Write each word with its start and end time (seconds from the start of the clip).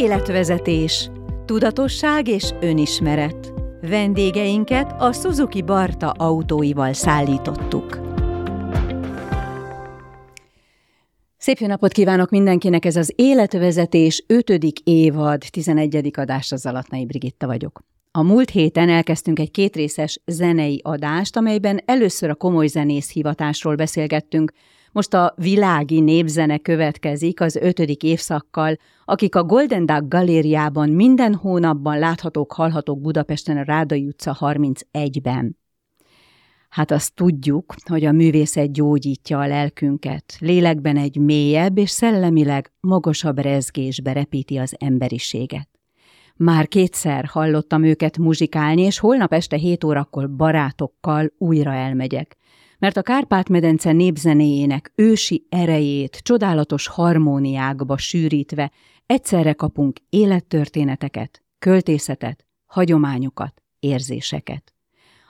Életvezetés, 0.00 1.10
tudatosság 1.44 2.28
és 2.28 2.50
önismeret. 2.60 3.52
Vendégeinket 3.80 4.94
a 4.98 5.12
Suzuki 5.12 5.62
Barta 5.62 6.10
autóival 6.10 6.92
szállítottuk. 6.92 8.00
Szép 11.36 11.58
jó 11.58 11.66
napot 11.66 11.92
kívánok 11.92 12.30
mindenkinek, 12.30 12.84
ez 12.84 12.96
az 12.96 13.12
Életvezetés 13.16 14.24
5. 14.26 14.50
évad 14.84 15.42
11. 15.50 16.10
adás, 16.16 16.52
az 16.52 16.66
Alatnai 16.66 17.06
Brigitta 17.06 17.46
vagyok. 17.46 17.80
A 18.10 18.22
múlt 18.22 18.50
héten 18.50 18.88
elkezdtünk 18.88 19.38
egy 19.38 19.50
kétrészes 19.50 20.20
zenei 20.26 20.80
adást, 20.84 21.36
amelyben 21.36 21.80
először 21.84 22.30
a 22.30 22.34
komoly 22.34 22.66
zenész 22.66 23.12
hivatásról 23.12 23.74
beszélgettünk, 23.74 24.52
most 24.92 25.14
a 25.14 25.34
világi 25.36 26.00
népzene 26.00 26.58
következik 26.58 27.40
az 27.40 27.56
ötödik 27.56 28.02
évszakkal, 28.02 28.76
akik 29.04 29.34
a 29.34 29.44
Golden 29.44 29.86
Duck 29.86 30.08
galériában 30.08 30.88
minden 30.88 31.34
hónapban 31.34 31.98
láthatók, 31.98 32.52
hallhatók 32.52 33.00
Budapesten 33.00 33.56
a 33.56 33.62
Rádai 33.62 34.06
utca 34.06 34.36
31-ben. 34.40 35.58
Hát 36.68 36.90
azt 36.90 37.14
tudjuk, 37.14 37.74
hogy 37.84 38.04
a 38.04 38.12
művészet 38.12 38.72
gyógyítja 38.72 39.38
a 39.38 39.46
lelkünket, 39.46 40.36
lélekben 40.38 40.96
egy 40.96 41.16
mélyebb 41.16 41.78
és 41.78 41.90
szellemileg 41.90 42.72
magasabb 42.80 43.38
rezgésbe 43.38 44.12
repíti 44.12 44.56
az 44.56 44.74
emberiséget. 44.78 45.68
Már 46.36 46.68
kétszer 46.68 47.24
hallottam 47.24 47.84
őket 47.84 48.18
muzsikálni, 48.18 48.82
és 48.82 48.98
holnap 48.98 49.32
este 49.32 49.56
7 49.56 49.84
órakor 49.84 50.30
barátokkal 50.30 51.32
újra 51.38 51.72
elmegyek 51.72 52.36
mert 52.80 52.96
a 52.96 53.02
Kárpát-medence 53.02 53.92
népzenéjének 53.92 54.92
ősi 54.94 55.46
erejét 55.48 56.20
csodálatos 56.22 56.86
harmóniákba 56.86 57.98
sűrítve 57.98 58.70
egyszerre 59.06 59.52
kapunk 59.52 59.98
élettörténeteket, 60.08 61.42
költészetet, 61.58 62.46
hagyományokat, 62.66 63.62
érzéseket. 63.78 64.74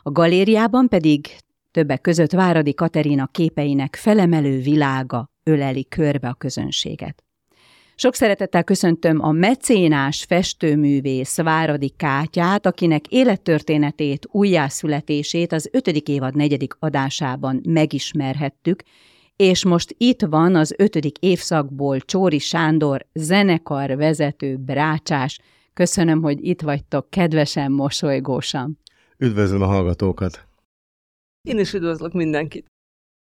A 0.02 0.10
galériában 0.10 0.88
pedig 0.88 1.26
többek 1.70 2.00
között 2.00 2.32
Váradi 2.32 2.74
Katerina 2.74 3.26
képeinek 3.26 3.96
felemelő 3.96 4.60
világa 4.60 5.30
öleli 5.42 5.88
körbe 5.88 6.28
a 6.28 6.34
közönséget. 6.34 7.24
Sok 8.00 8.14
szeretettel 8.14 8.64
köszöntöm 8.64 9.22
a 9.22 9.32
mecénás 9.32 10.24
festőművész 10.24 11.36
Váradi 11.36 11.92
Kátyát, 11.96 12.66
akinek 12.66 13.06
élettörténetét, 13.08 14.26
újjászületését 14.30 15.52
az 15.52 15.68
ötödik 15.72 16.08
évad 16.08 16.36
negyedik 16.36 16.72
adásában 16.78 17.60
megismerhettük, 17.68 18.82
és 19.36 19.64
most 19.64 19.94
itt 19.98 20.22
van 20.22 20.54
az 20.54 20.74
ötödik 20.78 21.18
évszakból 21.18 22.00
Csóri 22.00 22.38
Sándor, 22.38 23.06
zenekar 23.12 23.96
vezető 23.96 24.56
brácsás. 24.56 25.40
Köszönöm, 25.74 26.22
hogy 26.22 26.44
itt 26.46 26.60
vagytok, 26.60 27.10
kedvesen, 27.10 27.72
mosolygósan. 27.72 28.78
Üdvözlöm 29.18 29.62
a 29.62 29.66
hallgatókat! 29.66 30.46
Én 31.48 31.58
is 31.58 31.72
üdvözlök 31.72 32.12
mindenkit! 32.12 32.66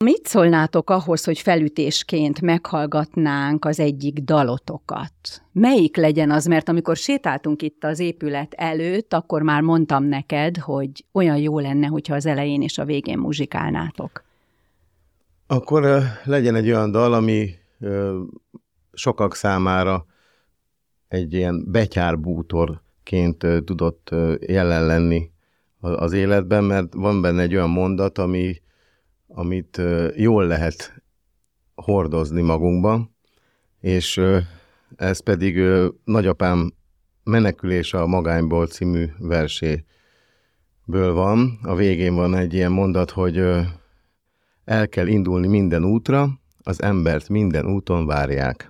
Mit 0.04 0.28
szólnátok 0.28 0.90
ahhoz, 0.90 1.24
hogy 1.24 1.40
felütésként 1.40 2.42
meghallgatnánk 2.42 3.66
az 3.66 3.80
egyik 3.80 4.20
dalotokat? 4.20 5.12
Melyik 5.52 5.96
legyen 5.96 6.32
az, 6.32 6.46
mert 6.46 6.70
amikor 6.70 6.96
sétáltunk 6.96 7.62
itt 7.62 7.84
az 7.84 8.00
épület 8.00 8.54
előtt, 8.54 9.14
akkor 9.14 9.42
már 9.42 9.62
mondtam 9.62 10.04
neked, 10.04 10.58
hogy 10.58 11.06
olyan 11.12 11.38
jó 11.38 11.60
lenne, 11.60 11.88
hogyha 11.88 12.16
az 12.16 12.26
elején 12.26 12.62
és 12.62 12.78
a 12.78 12.86
végén 12.86 13.18
muzsikálnátok. 13.18 14.24
Akkor 15.48 16.02
legyen 16.24 16.56
egy 16.56 16.68
olyan 16.68 16.92
dal, 16.92 17.14
ami 17.14 17.50
sokak 18.94 19.36
számára 19.36 20.06
egy 21.08 21.34
ilyen 21.34 21.66
betyárbútorként 21.72 23.46
tudott 23.66 24.10
jelen 24.40 24.86
lenni 24.86 25.32
az 25.80 26.14
életben, 26.14 26.64
mert 26.64 26.94
van 26.94 27.22
benne 27.22 27.42
egy 27.42 27.56
olyan 27.56 27.70
mondat, 27.70 28.18
ami 28.18 28.62
amit 29.34 29.82
jól 30.16 30.48
lehet 30.48 31.04
hordozni 31.76 32.42
magunkban, 32.42 33.16
és 33.80 34.22
ez 34.96 35.20
pedig 35.20 35.60
nagyapám 36.04 36.74
Menekülés 37.24 37.94
a 37.94 38.08
magányból 38.08 38.68
című 38.68 39.06
verséből 39.18 39.84
van. 41.14 41.60
A 41.64 41.76
végén 41.76 42.16
van 42.16 42.36
egy 42.36 42.54
ilyen 42.54 42.72
mondat, 42.72 43.12
hogy 43.12 43.38
el 44.66 44.90
kell 44.90 45.08
indulni 45.08 45.48
minden 45.48 45.84
útra, 45.84 46.30
az 46.64 46.82
embert 46.82 47.30
minden 47.30 47.66
úton 47.66 48.06
várják. 48.06 48.70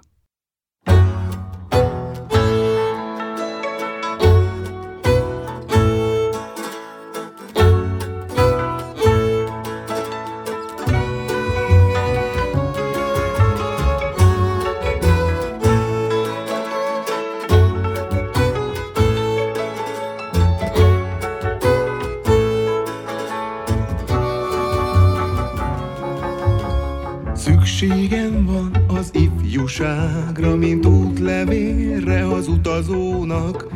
Ifjúságra, 29.14 30.56
mint 30.56 30.86
útlevélre 30.86 32.28
az 32.28 32.48
utazónak. 32.48 33.68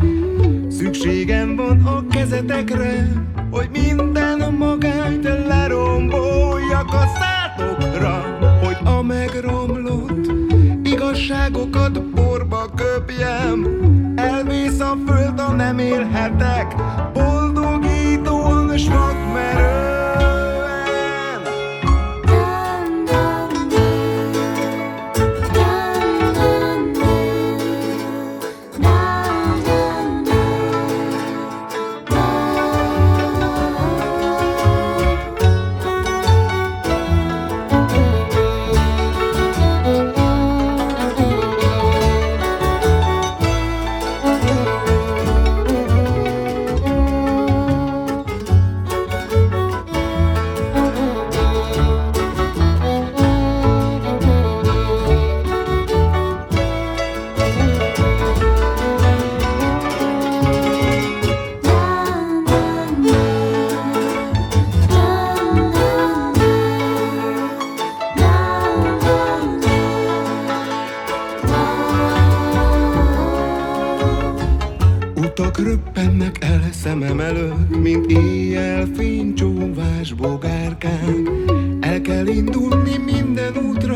Szükségem 0.69 1.56
van 1.56 1.85
a 1.85 2.07
kezetekre, 2.07 3.12
hogy 3.51 3.69
minden 3.72 4.53
magányt 4.53 5.23
leromboljak 5.23 6.94
a 6.94 7.03
szátokra, 7.19 8.38
hogy 8.63 8.78
a 8.84 9.01
megromlott 9.01 10.31
igazságokat 10.84 12.00
porba 12.00 12.69
köpjem. 12.75 13.67
Elvész 14.16 14.79
a 14.79 14.97
föld, 15.06 15.40
a 15.40 15.51
nem 15.51 15.79
élhetek, 15.79 16.75
boldogítóan 17.13 18.78
s 18.78 18.88
szemem 76.84 77.20
előtt, 77.20 77.78
mint 77.82 78.12
éjjel 78.12 78.88
fénycsóvás 78.96 80.14
bogárkák. 80.14 81.29
El 81.79 82.02
kell 82.02 82.28
indulni 82.28 82.97
minden 82.97 83.58
útra, 83.58 83.96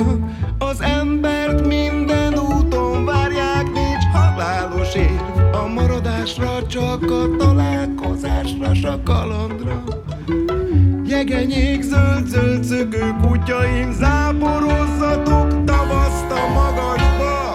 az 0.57 0.81
embert 0.81 1.67
minden 1.67 2.33
úton 2.33 3.05
várják, 3.05 3.63
nincs 3.63 4.03
halálos 4.13 4.95
ér. 4.95 5.21
A 5.51 5.67
maradásra, 5.67 6.67
csak 6.67 7.11
a 7.11 7.35
találkozásra, 7.37 8.73
s 8.73 8.83
a 8.83 9.01
kalandra. 9.03 9.83
Jegenyék, 11.05 11.81
zöld, 11.81 12.27
zöld 12.27 12.63
szögő 12.63 13.15
kutyaim, 13.21 13.91
záporozzatok 13.91 15.63
tavaszt 15.65 16.31
a 16.31 16.53
magasba. 16.53 17.50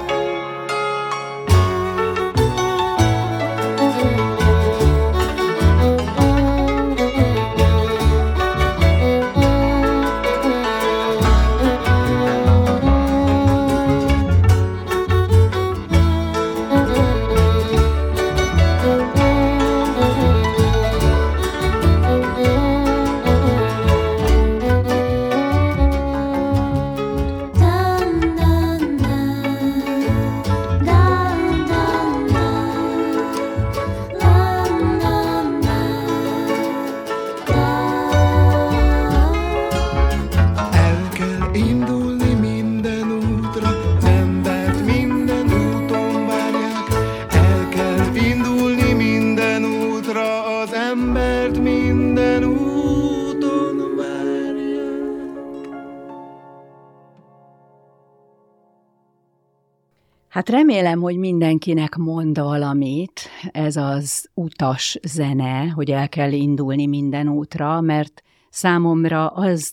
Hát 60.46 60.54
remélem, 60.54 61.00
hogy 61.00 61.16
mindenkinek 61.16 61.96
mond 61.96 62.38
valamit 62.38 63.20
ez 63.50 63.76
az 63.76 64.28
utas 64.34 64.98
zene, 65.02 65.68
hogy 65.68 65.90
el 65.90 66.08
kell 66.08 66.32
indulni 66.32 66.86
minden 66.86 67.28
útra, 67.28 67.80
mert 67.80 68.22
számomra 68.50 69.28
az 69.28 69.72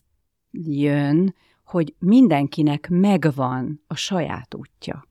jön, 0.67 1.35
hogy 1.65 1.95
mindenkinek 1.99 2.87
megvan 2.89 3.81
a 3.87 3.95
saját 3.95 4.55
útja. 4.55 5.07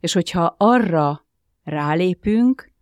És 0.00 0.12
hogyha 0.12 0.54
arra 0.58 1.26
rálépünk, 1.62 2.72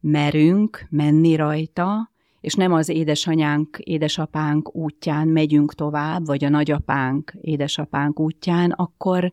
merünk 0.00 0.86
menni 0.90 1.36
rajta, 1.36 2.10
és 2.40 2.54
nem 2.54 2.72
az 2.72 2.88
édesanyánk, 2.88 3.78
édesapánk 3.78 4.74
útján 4.74 5.28
megyünk 5.28 5.74
tovább, 5.74 6.26
vagy 6.26 6.44
a 6.44 6.48
nagyapánk, 6.48 7.32
édesapánk 7.40 8.20
útján, 8.20 8.70
akkor 8.70 9.32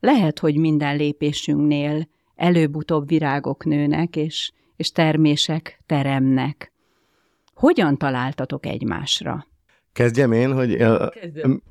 lehet, 0.00 0.38
hogy 0.38 0.56
minden 0.56 0.96
lépésünknél 0.96 2.08
előbb-utóbb 2.36 3.08
virágok 3.08 3.64
nőnek, 3.64 4.16
és, 4.16 4.52
és 4.76 4.92
termések 4.92 5.82
teremnek. 5.86 6.72
Hogyan 7.54 7.96
találtatok 7.96 8.66
egymásra? 8.66 9.46
Kezdjem 9.92 10.32
én, 10.32 10.52
hogy 10.52 10.76
Kezdjem. 11.20 11.62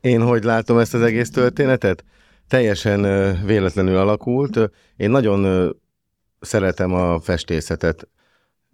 én 0.00 0.22
hogy 0.22 0.42
látom 0.42 0.78
ezt 0.78 0.94
az 0.94 1.02
egész 1.02 1.30
történetet? 1.30 2.04
Teljesen 2.48 3.02
véletlenül 3.46 3.96
alakult. 3.96 4.70
Én 4.96 5.10
nagyon 5.10 5.70
szeretem 6.40 6.92
a 6.94 7.20
festészetet, 7.20 8.08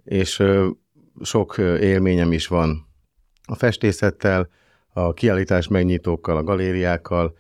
és 0.05 0.43
sok 1.23 1.59
élményem 1.81 2.33
is 2.33 2.47
van 2.47 2.87
a 3.45 3.55
festészettel, 3.55 4.49
a 4.93 5.13
kiállítás 5.13 5.69
megnyitókkal, 5.69 6.37
a 6.37 6.43
galériákkal, 6.43 7.37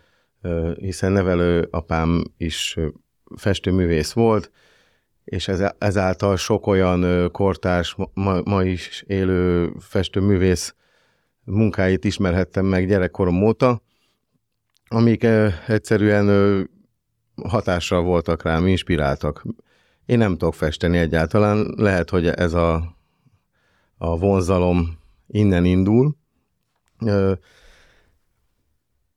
hiszen 0.76 1.12
nevelő 1.12 1.68
apám 1.70 2.24
is 2.36 2.76
festőművész 3.36 4.12
volt, 4.12 4.50
és 5.24 5.48
ez, 5.48 5.62
ezáltal 5.78 6.36
sok 6.36 6.66
olyan 6.66 7.30
kortárs, 7.32 7.96
ma, 8.14 8.40
ma 8.44 8.62
is 8.62 9.04
élő 9.06 9.72
festőművész 9.78 10.74
munkáit 11.44 12.04
ismerhettem 12.04 12.66
meg 12.66 12.86
gyerekkorom 12.86 13.42
óta, 13.42 13.82
amik 14.88 15.26
egyszerűen 15.66 16.68
hatással 17.42 18.02
voltak 18.02 18.42
rám, 18.42 18.66
inspiráltak. 18.66 19.44
Én 20.06 20.18
nem 20.18 20.36
tudok 20.36 20.54
festeni 20.54 20.98
egyáltalán, 20.98 21.74
lehet, 21.76 22.10
hogy 22.10 22.26
ez 22.26 22.52
a, 22.52 22.96
a 23.98 24.18
vonzalom 24.18 24.98
innen 25.26 25.64
indul. 25.64 26.16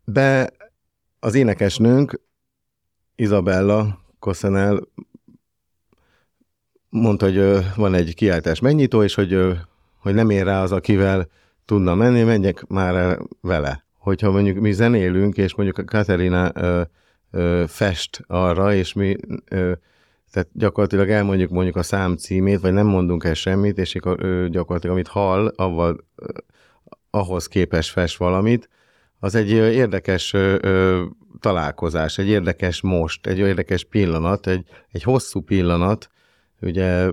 De 0.06 0.50
az 1.24 1.36
énekesnőnk, 1.36 2.22
Isabella 3.16 4.00
Kossenel 4.20 4.88
mondta, 6.90 7.26
hogy 7.26 7.66
van 7.76 7.94
egy 7.94 8.16
kiáltás 8.16 8.60
megnyitó, 8.60 9.04
és 9.04 9.16
hogy, 9.16 9.40
hogy 9.98 10.14
nem 10.14 10.30
ér 10.30 10.44
rá 10.44 10.62
az, 10.62 10.72
akivel 10.72 11.28
tudna 11.66 11.96
menni, 11.96 12.24
menjek 12.24 12.68
már 12.68 12.96
el 12.96 13.28
vele. 13.42 13.86
Hogyha 13.98 14.32
mondjuk 14.32 14.58
mi 14.58 14.72
zenélünk, 14.72 15.38
és 15.38 15.56
mondjuk 15.56 15.78
a 15.78 15.84
Katerina 15.84 16.52
ö, 16.54 16.82
ö, 17.32 17.64
fest 17.68 18.24
arra, 18.28 18.74
és 18.74 18.94
mi 18.94 19.16
ö, 19.50 19.72
tehát 20.32 20.50
gyakorlatilag 20.54 21.10
elmondjuk 21.10 21.50
mondjuk 21.50 21.76
a 21.76 21.84
szám 21.84 22.16
címét, 22.16 22.60
vagy 22.60 22.74
nem 22.74 22.88
mondunk 22.88 23.24
el 23.24 23.34
semmit, 23.34 23.78
és 23.78 23.96
akkor 23.96 24.50
gyakorlatilag 24.50 24.96
amit 24.96 25.08
hall, 25.08 25.48
avval 25.56 26.06
ahhoz 27.10 27.48
képes 27.48 27.90
fest 27.90 28.18
valamit, 28.18 28.70
az 29.24 29.36
egy 29.36 29.50
érdekes 29.50 30.36
találkozás, 31.40 32.18
egy 32.18 32.28
érdekes 32.28 32.82
most, 32.82 33.28
egy 33.28 33.38
érdekes 33.38 33.84
pillanat, 33.84 34.48
egy, 34.48 34.66
egy 34.92 35.04
hosszú 35.04 35.42
pillanat, 35.42 36.10
ugye 36.62 37.10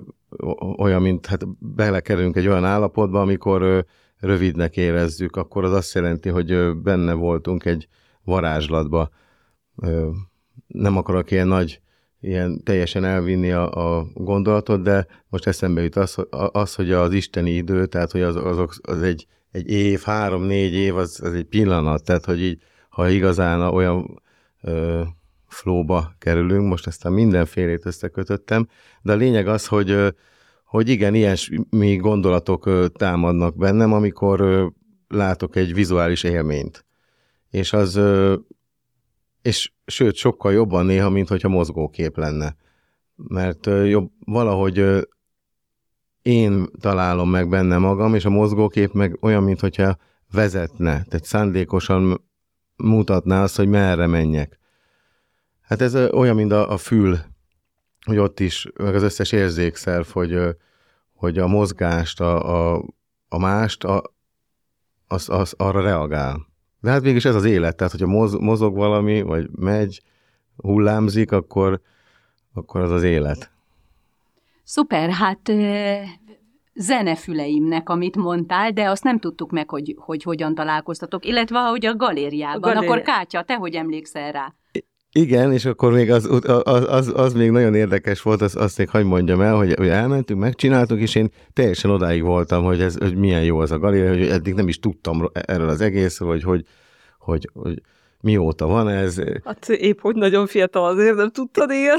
olyan, 0.77 1.03
mint 1.03 1.27
hát 1.27 1.59
belekerülünk 1.59 2.37
egy 2.37 2.47
olyan 2.47 2.65
állapotba, 2.65 3.21
amikor 3.21 3.85
rövidnek 4.21 4.77
érezzük, 4.77 5.37
akkor 5.37 5.65
az 5.65 5.73
azt 5.73 5.95
jelenti, 5.95 6.29
hogy 6.29 6.77
benne 6.77 7.13
voltunk 7.13 7.65
egy 7.65 7.89
varázslatba. 8.25 9.11
Nem 10.67 10.97
akarok 10.97 11.31
ilyen 11.31 11.49
nagy, 11.49 11.81
ilyen 12.21 12.63
teljesen 12.65 13.05
elvinni 13.05 13.51
a, 13.51 13.99
a 13.99 14.07
gondolatot, 14.15 14.83
de 14.83 15.07
most 15.29 15.47
eszembe 15.47 15.83
jut 15.83 15.97
az, 15.97 16.17
az, 16.53 16.75
hogy 16.75 16.93
az 16.93 17.13
isteni 17.13 17.51
idő, 17.51 17.87
tehát 17.87 18.11
hogy 18.11 18.23
az, 18.23 18.37
azok, 18.37 18.75
az 18.83 19.03
egy, 19.03 19.27
egy 19.51 19.71
év, 19.71 20.01
három-négy 20.01 20.73
év, 20.73 20.97
az, 20.97 21.21
az 21.23 21.33
egy 21.33 21.45
pillanat, 21.45 22.05
tehát 22.05 22.25
hogy 22.25 22.43
így, 22.43 22.63
ha 22.89 23.09
igazán 23.09 23.61
olyan 23.61 24.23
ö, 24.63 25.03
flóba 25.49 26.15
kerülünk, 26.19 26.69
most 26.69 26.87
aztán 26.87 27.13
mindenfélét 27.13 27.87
összekötöttem, 27.87 28.69
de 29.03 29.13
a 29.13 29.17
lényeg 29.17 29.47
az, 29.49 29.67
hogy, 29.67 29.91
ö, 29.91 30.09
hogy 30.65 30.89
igen, 30.89 31.15
ilyesmi 31.15 31.97
gondolatok 31.97 32.67
ö, 32.67 32.87
támadnak 32.89 33.57
bennem, 33.57 33.93
amikor 33.93 34.41
ö, 34.41 34.67
látok 35.09 35.57
egy 35.57 35.75
vizuális 35.75 36.23
élményt. 36.23 36.85
És 37.51 37.73
az, 37.73 37.97
ö, 37.97 38.37
és 39.43 39.73
sőt, 39.87 40.15
sokkal 40.15 40.53
jobban 40.53 40.87
néha, 40.87 41.11
mint 41.11 41.29
hogyha 41.29 41.49
mozgókép 41.49 42.17
lenne. 42.17 42.57
Mert 43.17 43.67
ö, 43.67 43.85
jobb, 43.85 44.11
valahogy 44.25 44.79
ö, 44.79 45.01
én 46.29 46.67
találom 46.81 47.31
meg 47.31 47.49
benne 47.49 47.79
magam, 47.79 48.15
és 48.15 48.25
a 48.25 48.31
mozgókép 48.31 48.93
meg 48.93 49.17
olyan, 49.21 49.43
mint 49.43 49.61
hogyha 49.61 49.97
vezetne, 50.33 51.05
tehát 51.09 51.25
szándékosan 51.25 52.25
mutatná 52.77 53.43
azt, 53.43 53.57
hogy 53.57 53.69
merre 53.69 54.07
menjek. 54.07 54.59
Hát 55.61 55.81
ez 55.81 55.95
olyan, 55.95 56.35
mint 56.35 56.53
a, 56.53 56.71
a 56.71 56.77
fül, 56.77 57.19
hogy 58.07 58.19
ott 58.19 58.41
is, 58.41 58.69
meg 58.79 58.95
az 58.95 59.03
összes 59.03 59.33
érzékszerv, 59.33 60.07
hogy, 60.07 60.39
hogy 61.15 61.39
a 61.39 61.47
mozgást, 61.47 62.21
a, 62.21 62.75
a, 62.75 62.85
a 63.29 63.39
mást, 63.39 63.85
a, 63.85 64.03
az, 65.07 65.29
az 65.29 65.55
arra 65.57 65.81
reagál. 65.81 66.47
De 66.81 66.91
hát 66.91 67.03
végig 67.03 67.27
ez 67.27 67.35
az 67.35 67.45
élet, 67.45 67.77
tehát 67.77 67.93
hogyha 67.93 68.07
moz, 68.07 68.35
mozog 68.35 68.77
valami, 68.77 69.23
vagy 69.23 69.51
megy, 69.51 70.03
hullámzik, 70.57 71.33
akkor, 71.33 71.81
akkor 72.53 72.81
az 72.81 72.91
az 72.91 73.03
élet. 73.03 73.51
Szuper, 74.71 75.11
hát 75.11 75.53
zenefüleimnek, 76.75 77.89
amit 77.89 78.17
mondtál, 78.17 78.71
de 78.71 78.91
azt 78.91 79.03
nem 79.03 79.19
tudtuk 79.19 79.51
meg, 79.51 79.71
hogy, 79.71 79.95
hogy 79.99 80.23
hogyan 80.23 80.55
találkoztatok, 80.55 81.25
illetve 81.27 81.59
ahogy 81.59 81.87
a 81.87 81.97
galériában. 81.97 82.57
A 82.63 82.75
galéri- 82.75 82.87
Akkor 82.87 83.03
Kátya, 83.03 83.43
te 83.43 83.55
hogy 83.55 83.75
emlékszel 83.75 84.33
rá? 84.33 84.55
Igen, 85.13 85.53
és 85.53 85.65
akkor 85.65 85.93
még 85.93 86.11
az, 86.11 86.41
az, 86.63 86.85
az, 86.89 87.13
az 87.15 87.35
még 87.35 87.51
nagyon 87.51 87.75
érdekes 87.75 88.23
volt, 88.23 88.41
az, 88.41 88.57
azt 88.57 88.79
még 88.79 88.89
hagyd 88.89 89.07
mondjam 89.07 89.41
el, 89.41 89.57
hogy, 89.57 89.75
hogy 89.75 89.89
elmentünk, 89.89 90.41
megcsináltuk, 90.41 91.01
és 91.01 91.15
én 91.15 91.31
teljesen 91.53 91.91
odáig 91.91 92.23
voltam, 92.23 92.65
hogy, 92.65 92.81
ez, 92.81 92.97
hogy 92.99 93.17
milyen 93.17 93.45
jó 93.45 93.59
az 93.59 93.71
a 93.71 93.79
galéria, 93.79 94.09
hogy 94.09 94.29
eddig 94.29 94.55
nem 94.55 94.69
is 94.69 94.79
tudtam 94.79 95.31
erről 95.33 95.69
az 95.69 95.81
egészről, 95.81 96.29
hogy, 96.29 96.43
hogy, 96.43 96.65
hogy, 97.19 97.51
hogy 97.53 97.83
mióta 98.21 98.67
van 98.67 98.89
ez. 98.89 99.21
Hát 99.45 99.69
épp, 99.69 100.01
hogy 100.01 100.15
nagyon 100.15 100.47
fiatal 100.47 100.85
azért, 100.85 101.17
nem 101.17 101.31
tudtad, 101.31 101.71
igen. 101.71 101.99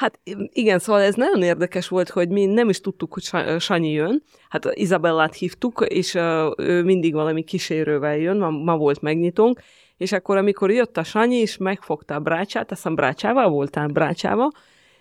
Hát 0.00 0.20
igen, 0.52 0.78
szóval 0.78 1.02
ez 1.02 1.14
nagyon 1.14 1.42
érdekes 1.42 1.88
volt, 1.88 2.08
hogy 2.08 2.28
mi 2.28 2.44
nem 2.44 2.68
is 2.68 2.80
tudtuk, 2.80 3.12
hogy 3.12 3.22
Sa- 3.22 3.60
Sanyi 3.60 3.90
jön. 3.90 4.22
Hát 4.48 4.68
Izabellát 4.74 5.34
hívtuk, 5.34 5.84
és 5.88 6.14
ő 6.56 6.82
mindig 6.82 7.14
valami 7.14 7.42
kísérővel 7.42 8.16
jön, 8.16 8.36
ma, 8.36 8.50
ma 8.50 8.76
volt 8.76 9.00
megnyitónk, 9.00 9.60
és 9.96 10.12
akkor, 10.12 10.36
amikor 10.36 10.70
jött 10.70 10.96
a 10.96 11.02
Sanyi, 11.02 11.36
és 11.36 11.56
megfogta 11.56 12.14
a 12.14 12.20
brácsát, 12.20 12.70
azt 12.70 12.80
hiszem 12.80 12.94
brácsával 12.94 13.48
voltál, 13.48 13.86
brácsával, 13.86 14.50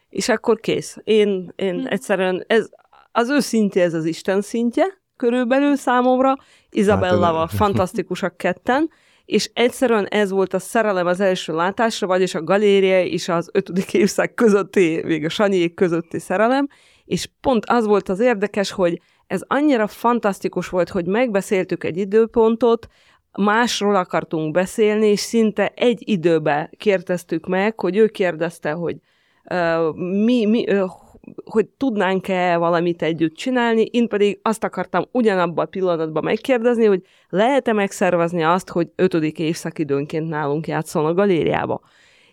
és 0.09 0.29
akkor 0.29 0.59
kész. 0.59 0.97
Én, 1.03 1.53
én 1.55 1.87
egyszerűen, 1.87 2.43
ez, 2.47 2.69
az 3.11 3.29
ő 3.29 3.39
szintje, 3.39 3.83
ez 3.83 3.93
az 3.93 4.05
Isten 4.05 4.41
szintje, 4.41 4.85
körülbelül 5.15 5.75
számomra, 5.75 6.35
Izabellával 6.69 7.47
Hát, 7.47 7.55
fantasztikusak 7.55 8.37
ketten, 8.37 8.89
és 9.29 9.49
egyszerűen 9.53 10.05
ez 10.05 10.31
volt 10.31 10.53
a 10.53 10.59
szerelem 10.59 11.07
az 11.07 11.19
első 11.19 11.53
látásra, 11.53 12.07
vagyis 12.07 12.35
a 12.35 12.43
galéria 12.43 13.03
és 13.03 13.27
az 13.27 13.49
ötödik 13.53 13.93
évszak 13.93 14.35
közötti, 14.35 15.01
még 15.05 15.25
a 15.25 15.29
Sanyiék 15.29 15.73
közötti 15.73 16.19
szerelem, 16.19 16.67
és 17.05 17.29
pont 17.41 17.65
az 17.65 17.85
volt 17.85 18.09
az 18.09 18.19
érdekes, 18.19 18.71
hogy 18.71 19.01
ez 19.27 19.41
annyira 19.47 19.87
fantasztikus 19.87 20.69
volt, 20.69 20.89
hogy 20.89 21.05
megbeszéltük 21.05 21.83
egy 21.83 21.97
időpontot, 21.97 22.87
másról 23.31 23.95
akartunk 23.95 24.53
beszélni, 24.53 25.07
és 25.07 25.19
szinte 25.19 25.71
egy 25.75 26.09
időbe 26.09 26.71
kérdeztük 26.77 27.47
meg, 27.47 27.79
hogy 27.79 27.97
ő 27.97 28.07
kérdezte, 28.07 28.71
hogy 28.71 28.95
uh, 29.43 29.95
mi, 29.95 30.45
mi, 30.45 30.73
uh, 30.73 30.91
hogy 31.45 31.67
tudnánk-e 31.67 32.57
valamit 32.57 33.01
együtt 33.01 33.35
csinálni, 33.35 33.81
én 33.81 34.07
pedig 34.07 34.39
azt 34.41 34.63
akartam 34.63 35.05
ugyanabban 35.11 35.65
a 35.65 35.69
pillanatban 35.69 36.23
megkérdezni, 36.23 36.85
hogy 36.85 37.01
lehet-e 37.29 37.73
megszervezni 37.73 38.43
azt, 38.43 38.69
hogy 38.69 38.89
ötödik 38.95 39.39
évszakidőnként 39.39 40.29
nálunk 40.29 40.67
játszol 40.67 41.05
a 41.05 41.13
galériába. 41.13 41.81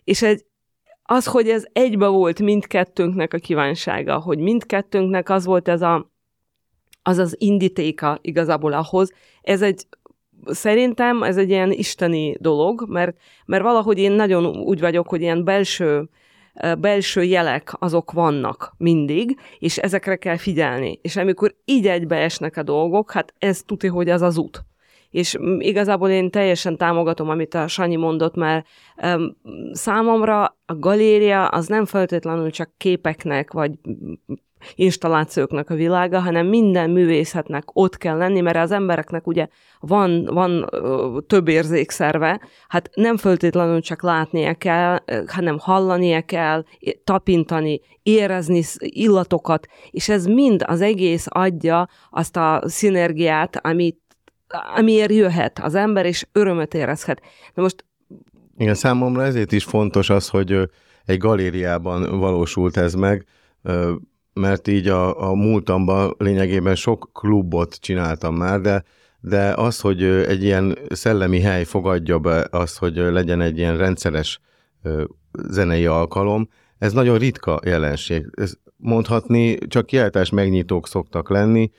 És 0.04 0.22
egy, 0.22 0.44
az, 1.02 1.26
hogy 1.26 1.48
ez 1.48 1.64
egybe 1.72 2.06
volt 2.06 2.40
mindkettőnknek 2.40 3.34
a 3.34 3.38
kívánsága, 3.38 4.18
hogy 4.18 4.38
mindkettőnknek 4.38 5.30
az 5.30 5.44
volt 5.44 5.68
ez 5.68 5.82
a, 5.82 6.10
az 7.02 7.18
az 7.18 7.36
indítéka 7.38 8.18
igazából 8.20 8.72
ahhoz, 8.72 9.12
ez 9.42 9.62
egy 9.62 9.86
szerintem 10.44 11.22
ez 11.22 11.36
egy 11.36 11.48
ilyen 11.48 11.70
isteni 11.70 12.36
dolog, 12.40 12.84
mert, 12.88 13.16
mert 13.44 13.62
valahogy 13.62 13.98
én 13.98 14.12
nagyon 14.12 14.56
úgy 14.56 14.80
vagyok, 14.80 15.08
hogy 15.08 15.20
ilyen 15.20 15.44
belső 15.44 16.08
belső 16.78 17.22
jelek 17.22 17.72
azok 17.78 18.12
vannak 18.12 18.74
mindig, 18.78 19.38
és 19.58 19.78
ezekre 19.78 20.16
kell 20.16 20.36
figyelni. 20.36 20.98
És 21.02 21.16
amikor 21.16 21.54
így 21.64 21.86
egybeesnek 21.86 22.56
a 22.56 22.62
dolgok, 22.62 23.12
hát 23.12 23.34
ez 23.38 23.62
tudja, 23.66 23.92
hogy 23.92 24.08
az 24.08 24.22
az 24.22 24.38
út. 24.38 24.64
És 25.10 25.36
igazából 25.58 26.08
én 26.08 26.30
teljesen 26.30 26.76
támogatom, 26.76 27.28
amit 27.28 27.54
a 27.54 27.68
Sanyi 27.68 27.96
mondott, 27.96 28.34
mert 28.34 28.66
um, 29.02 29.36
számomra 29.72 30.44
a 30.66 30.74
galéria 30.78 31.46
az 31.46 31.66
nem 31.66 31.84
feltétlenül 31.84 32.50
csak 32.50 32.70
képeknek, 32.76 33.52
vagy 33.52 33.72
installációknak 34.74 35.70
a 35.70 35.74
világa, 35.74 36.20
hanem 36.20 36.46
minden 36.46 36.90
művészetnek 36.90 37.64
ott 37.72 37.96
kell 37.96 38.16
lenni, 38.16 38.40
mert 38.40 38.56
az 38.56 38.70
embereknek 38.70 39.26
ugye 39.26 39.46
van, 39.80 40.24
van 40.24 40.66
ö, 40.70 41.18
több 41.26 41.48
érzékszerve, 41.48 42.40
hát 42.68 42.90
nem 42.94 43.16
föltétlenül 43.16 43.80
csak 43.80 44.02
látnia 44.02 44.54
kell, 44.54 44.98
hanem 45.26 45.58
hallania 45.58 46.22
kell, 46.22 46.64
tapintani, 47.04 47.80
érezni 48.02 48.62
illatokat, 48.78 49.66
és 49.90 50.08
ez 50.08 50.26
mind 50.26 50.62
az 50.66 50.80
egész 50.80 51.26
adja 51.28 51.88
azt 52.10 52.36
a 52.36 52.62
szinergiát, 52.64 53.66
amit 53.66 54.00
amiért 54.76 55.12
jöhet 55.12 55.58
az 55.58 55.74
ember, 55.74 56.06
és 56.06 56.26
örömet 56.32 56.74
érezhet. 56.74 57.22
Na 57.54 57.62
most... 57.62 57.84
Igen, 58.56 58.74
számomra 58.74 59.22
ezért 59.22 59.52
is 59.52 59.64
fontos 59.64 60.10
az, 60.10 60.28
hogy 60.28 60.70
egy 61.04 61.18
galériában 61.18 62.18
valósult 62.18 62.76
ez 62.76 62.94
meg, 62.94 63.26
mert 64.40 64.68
így 64.68 64.88
a, 64.88 65.28
a 65.28 65.34
múltamban 65.34 66.14
lényegében 66.18 66.74
sok 66.74 67.10
klubot 67.12 67.74
csináltam 67.74 68.34
már, 68.34 68.60
de, 68.60 68.84
de 69.20 69.52
az, 69.52 69.80
hogy 69.80 70.02
egy 70.02 70.42
ilyen 70.42 70.78
szellemi 70.88 71.40
hely 71.40 71.64
fogadja 71.64 72.18
be 72.18 72.48
azt, 72.50 72.78
hogy 72.78 72.96
legyen 72.96 73.40
egy 73.40 73.58
ilyen 73.58 73.76
rendszeres 73.76 74.40
zenei 75.48 75.86
alkalom, 75.86 76.48
ez 76.78 76.92
nagyon 76.92 77.18
ritka 77.18 77.60
jelenség. 77.64 78.26
Ez 78.34 78.54
mondhatni, 78.76 79.58
csak 79.58 79.86
kiáltás 79.86 80.30
megnyitók 80.30 80.88
szoktak 80.88 81.30
lenni, 81.30 81.70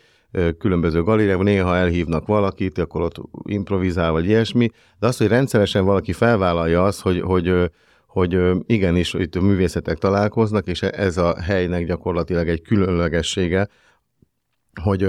különböző 0.57 1.03
galériában, 1.03 1.43
néha 1.43 1.75
elhívnak 1.75 2.27
valakit, 2.27 2.77
akkor 2.77 3.01
ott 3.01 3.21
improvizál, 3.43 4.11
vagy 4.11 4.25
ilyesmi, 4.25 4.69
de 4.99 5.07
az, 5.07 5.17
hogy 5.17 5.27
rendszeresen 5.27 5.85
valaki 5.85 6.13
felvállalja 6.13 6.83
azt, 6.83 7.01
hogy, 7.01 7.21
hogy 7.21 7.71
hogy 8.17 8.39
igenis 8.65 9.13
itt 9.13 9.35
a 9.35 9.41
művészetek 9.41 9.97
találkoznak, 9.97 10.67
és 10.67 10.81
ez 10.81 11.17
a 11.17 11.41
helynek 11.41 11.85
gyakorlatilag 11.85 12.47
egy 12.47 12.61
különlegessége, 12.61 13.67
hogy, 14.81 15.05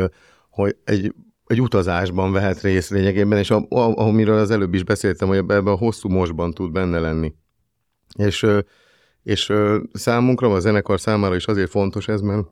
hogy 0.51 0.77
egy, 0.85 1.15
egy 1.47 1.61
utazásban 1.61 2.33
vehet 2.33 2.61
részt 2.61 2.91
lényegében, 2.91 3.39
és 3.39 3.51
amiről 3.95 4.39
az 4.39 4.51
előbb 4.51 4.75
is 4.75 4.85
beszéltem, 4.85 5.29
hogy 5.29 5.37
ebben 5.37 5.67
a 5.67 5.77
hosszú 5.77 6.09
mosban 6.09 6.51
tud 6.51 6.73
benne 6.73 6.99
lenni. 6.99 7.35
És, 8.17 8.47
és 9.23 9.53
számunkra, 9.93 10.53
a 10.53 10.61
zenekar 10.61 11.01
számára 11.01 11.35
is 11.35 11.47
azért 11.47 11.71
fontos 11.71 12.09
ez, 12.09 12.21
mert, 12.21 12.47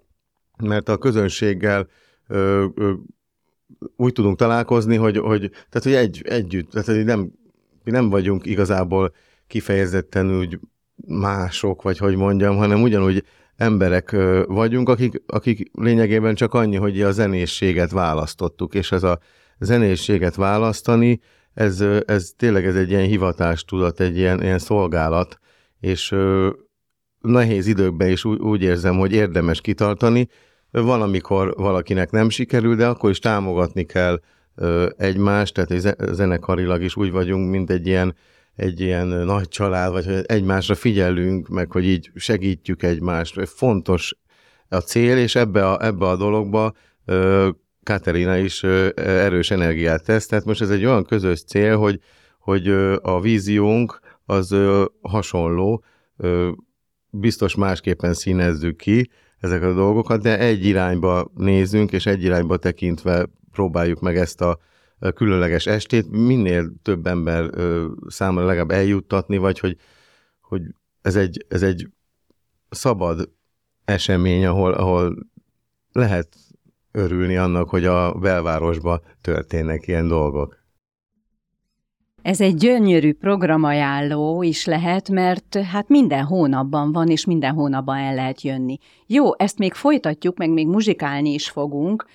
mert 0.62 0.88
a 0.88 0.98
közönséggel 0.98 1.88
úgy 3.96 4.12
tudunk 4.12 4.36
találkozni, 4.36 4.96
hogy, 4.96 5.16
hogy, 5.16 5.50
tehát, 5.50 5.82
hogy 5.82 5.94
egy, 5.94 6.22
együtt, 6.25 6.70
tehát 6.70 6.86
hogy 6.86 7.04
nem, 7.04 7.32
mi 7.84 7.90
nem 7.90 8.08
vagyunk 8.08 8.46
igazából 8.46 9.12
kifejezetten 9.46 10.38
úgy 10.38 10.58
mások, 11.06 11.82
vagy 11.82 11.98
hogy 11.98 12.16
mondjam, 12.16 12.56
hanem 12.56 12.82
ugyanúgy 12.82 13.24
emberek 13.56 14.16
vagyunk, 14.46 14.88
akik, 14.88 15.22
akik 15.26 15.70
lényegében 15.72 16.34
csak 16.34 16.54
annyi, 16.54 16.76
hogy 16.76 17.02
a 17.02 17.10
zenészséget 17.10 17.90
választottuk, 17.90 18.74
és 18.74 18.92
ez 18.92 19.02
a 19.02 19.18
zenészséget 19.58 20.34
választani, 20.34 21.20
ez, 21.54 21.84
ez 22.06 22.32
tényleg 22.36 22.66
ez 22.66 22.76
egy 22.76 22.90
ilyen 22.90 23.06
hivatástudat, 23.06 24.00
egy 24.00 24.16
ilyen, 24.16 24.42
ilyen 24.42 24.58
szolgálat, 24.58 25.38
és 25.80 26.14
nehéz 27.20 27.66
időkben 27.66 28.08
is 28.08 28.24
úgy, 28.24 28.62
érzem, 28.62 28.98
hogy 28.98 29.12
érdemes 29.12 29.60
kitartani. 29.60 30.28
Van, 30.70 31.02
amikor 31.02 31.54
valakinek 31.56 32.10
nem 32.10 32.28
sikerül, 32.28 32.76
de 32.76 32.86
akkor 32.86 33.10
is 33.10 33.18
támogatni 33.18 33.84
kell 33.84 34.20
egymást, 34.96 35.54
tehát 35.54 36.12
zenekarilag 36.14 36.82
is 36.82 36.96
úgy 36.96 37.10
vagyunk, 37.10 37.50
mint 37.50 37.70
egy 37.70 37.86
ilyen 37.86 38.14
egy 38.56 38.80
ilyen 38.80 39.06
nagy 39.06 39.48
család, 39.48 39.92
vagy 39.92 40.04
hogy 40.04 40.25
egymásra 40.26 40.75
figyelünk, 40.75 41.48
meg 41.48 41.72
hogy 41.72 41.84
így 41.84 42.10
segítjük 42.14 42.82
egymást. 42.82 43.48
Fontos 43.48 44.16
a 44.68 44.76
cél, 44.76 45.16
és 45.16 45.34
ebbe 45.34 45.68
a, 45.68 45.84
ebbe 45.84 46.06
a 46.06 46.16
dologba 46.16 46.72
Katerina 47.82 48.36
is 48.36 48.62
erős 48.94 49.50
energiát 49.50 50.04
tesz. 50.04 50.26
Tehát 50.26 50.44
most 50.44 50.60
ez 50.60 50.70
egy 50.70 50.84
olyan 50.84 51.04
közös 51.04 51.44
cél, 51.44 51.76
hogy, 51.76 52.00
hogy 52.38 52.68
a 53.02 53.20
víziónk 53.20 54.00
az 54.25 54.56
hasonló, 55.00 55.84
biztos 57.10 57.54
másképpen 57.54 58.14
színezzük 58.14 58.76
ki 58.76 59.10
ezek 59.38 59.62
a 59.62 59.72
dolgokat, 59.72 60.22
de 60.22 60.38
egy 60.38 60.64
irányba 60.64 61.30
nézünk, 61.34 61.92
és 61.92 62.06
egy 62.06 62.22
irányba 62.22 62.56
tekintve 62.56 63.26
próbáljuk 63.52 64.00
meg 64.00 64.16
ezt 64.16 64.40
a 64.40 64.58
különleges 65.14 65.66
estét 65.66 66.10
minél 66.10 66.72
több 66.82 67.06
ember 67.06 67.50
számára 68.06 68.46
legalább 68.46 68.70
eljuttatni, 68.70 69.36
vagy 69.36 69.58
hogy, 69.58 69.76
hogy 70.40 70.62
ez, 71.02 71.16
egy, 71.16 71.44
ez 71.48 71.62
egy 71.62 71.88
szabad 72.70 73.30
esemény, 73.84 74.46
ahol, 74.46 74.72
ahol 74.72 75.16
lehet 75.92 76.36
örülni 76.92 77.36
annak, 77.36 77.68
hogy 77.68 77.84
a 77.84 78.14
belvárosba 78.14 79.00
történnek 79.20 79.86
ilyen 79.86 80.08
dolgok. 80.08 80.64
Ez 82.22 82.40
egy 82.40 82.54
gyönyörű 82.54 83.12
programajánló 83.12 84.42
is 84.42 84.64
lehet, 84.64 85.08
mert 85.10 85.54
hát 85.54 85.88
minden 85.88 86.24
hónapban 86.24 86.92
van, 86.92 87.08
és 87.08 87.24
minden 87.24 87.54
hónapban 87.54 87.96
el 87.96 88.14
lehet 88.14 88.42
jönni. 88.42 88.78
Jó, 89.06 89.38
ezt 89.38 89.58
még 89.58 89.72
folytatjuk, 89.72 90.36
meg 90.36 90.50
még 90.50 90.66
muzsikálni 90.66 91.32
is 91.32 91.50
fogunk, 91.50 92.06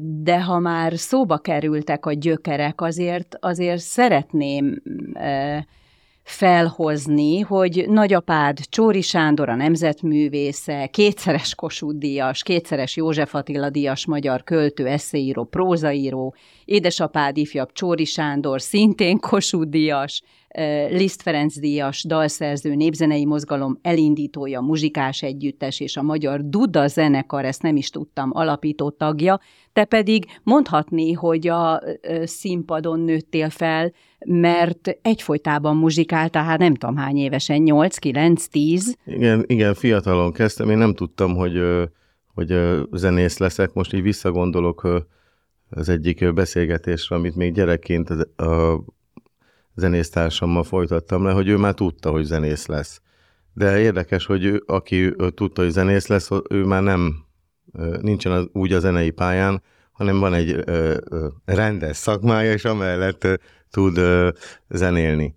de 0.00 0.42
ha 0.42 0.58
már 0.58 0.98
szóba 0.98 1.38
kerültek 1.38 2.06
a 2.06 2.12
gyökerek, 2.12 2.80
azért, 2.80 3.36
azért 3.40 3.80
szeretném 3.80 4.82
felhozni, 6.28 7.40
hogy 7.40 7.84
nagyapád 7.88 8.58
Csóri 8.68 9.00
Sándor, 9.00 9.48
a 9.48 9.54
nemzetművésze, 9.54 10.86
kétszeres 10.86 11.54
Kossuth 11.54 11.98
Díjas, 11.98 12.42
kétszeres 12.42 12.96
József 12.96 13.34
Attila 13.34 13.70
Díjas 13.70 14.06
magyar 14.06 14.44
költő, 14.44 14.86
eszéíró, 14.86 15.44
prózaíró, 15.44 16.34
édesapád 16.64 17.36
ifjabb 17.36 17.72
Csóri 17.72 18.04
Sándor, 18.04 18.62
szintén 18.62 19.18
Kossuth 19.18 19.68
Díjas, 19.68 20.22
Liszt 20.90 21.22
Ferenc 21.22 21.58
Díjas, 21.58 22.04
dalszerző, 22.04 22.74
népzenei 22.74 23.24
mozgalom 23.24 23.78
elindítója, 23.82 24.60
muzsikás 24.60 25.22
együttes 25.22 25.80
és 25.80 25.96
a 25.96 26.02
Magyar 26.02 26.40
Duda 26.44 26.86
zenekar, 26.86 27.44
ezt 27.44 27.62
nem 27.62 27.76
is 27.76 27.90
tudtam, 27.90 28.30
alapító 28.32 28.90
tagja, 28.90 29.40
te 29.72 29.84
pedig 29.84 30.24
mondhatni, 30.42 31.12
hogy 31.12 31.48
a 31.48 31.82
színpadon 32.24 33.00
nőttél 33.00 33.50
fel, 33.50 33.92
mert 34.26 34.98
egyfolytában 35.02 35.76
muzsikál, 35.76 36.28
tehát 36.28 36.58
nem 36.58 36.74
tudom 36.74 36.96
hány 36.96 37.16
évesen, 37.16 37.62
8, 37.62 37.96
9, 37.96 38.46
10? 38.46 38.96
Igen, 39.06 39.44
igen, 39.46 39.74
fiatalon 39.74 40.32
kezdtem, 40.32 40.70
én 40.70 40.78
nem 40.78 40.94
tudtam, 40.94 41.36
hogy, 41.36 41.60
hogy 42.34 42.54
zenész 42.92 43.38
leszek, 43.38 43.72
most 43.72 43.94
így 43.94 44.02
visszagondolok 44.02 45.06
az 45.70 45.88
egyik 45.88 46.32
beszélgetésre, 46.32 47.16
amit 47.16 47.36
még 47.36 47.52
gyerekként 47.52 48.10
a 48.36 48.80
zenésztársammal 49.78 50.62
folytattam 50.64 51.24
le, 51.24 51.32
hogy 51.32 51.48
ő 51.48 51.56
már 51.56 51.74
tudta, 51.74 52.10
hogy 52.10 52.24
zenész 52.24 52.66
lesz. 52.66 53.00
De 53.54 53.80
érdekes, 53.80 54.26
hogy 54.26 54.44
ő, 54.44 54.62
aki 54.66 54.96
ő 54.96 55.30
tudta, 55.30 55.62
hogy 55.62 55.70
zenész 55.70 56.06
lesz, 56.06 56.28
ő 56.50 56.64
már 56.64 56.82
nem, 56.82 57.16
nincsen 58.00 58.32
az, 58.32 58.48
úgy 58.52 58.72
a 58.72 58.78
zenei 58.78 59.10
pályán, 59.10 59.62
hanem 59.92 60.18
van 60.18 60.34
egy 60.34 60.50
ö, 60.50 60.96
ö, 61.10 61.26
rendes 61.44 61.96
szakmája, 61.96 62.52
és 62.52 62.64
amellett 62.64 63.24
ö, 63.24 63.34
tud 63.70 63.98
ö, 63.98 64.28
zenélni. 64.68 65.36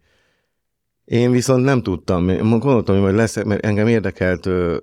Én 1.05 1.31
viszont 1.31 1.63
nem 1.63 1.81
tudtam, 1.81 2.25
gondoltam, 2.59 2.95
hogy 2.95 3.03
majd 3.03 3.15
lesz, 3.15 3.43
mert 3.43 3.65
engem 3.65 3.87
érdekelt 3.87 4.45
ö, 4.45 4.77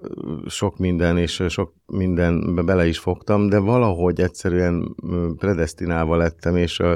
sok 0.46 0.78
minden, 0.78 1.18
és 1.18 1.44
sok 1.48 1.74
mindenbe 1.86 2.62
bele 2.62 2.86
is 2.86 2.98
fogtam, 2.98 3.48
de 3.48 3.58
valahogy 3.58 4.20
egyszerűen 4.20 4.94
predestinálva 5.36 6.16
lettem, 6.16 6.56
és 6.56 6.78
ö, 6.78 6.94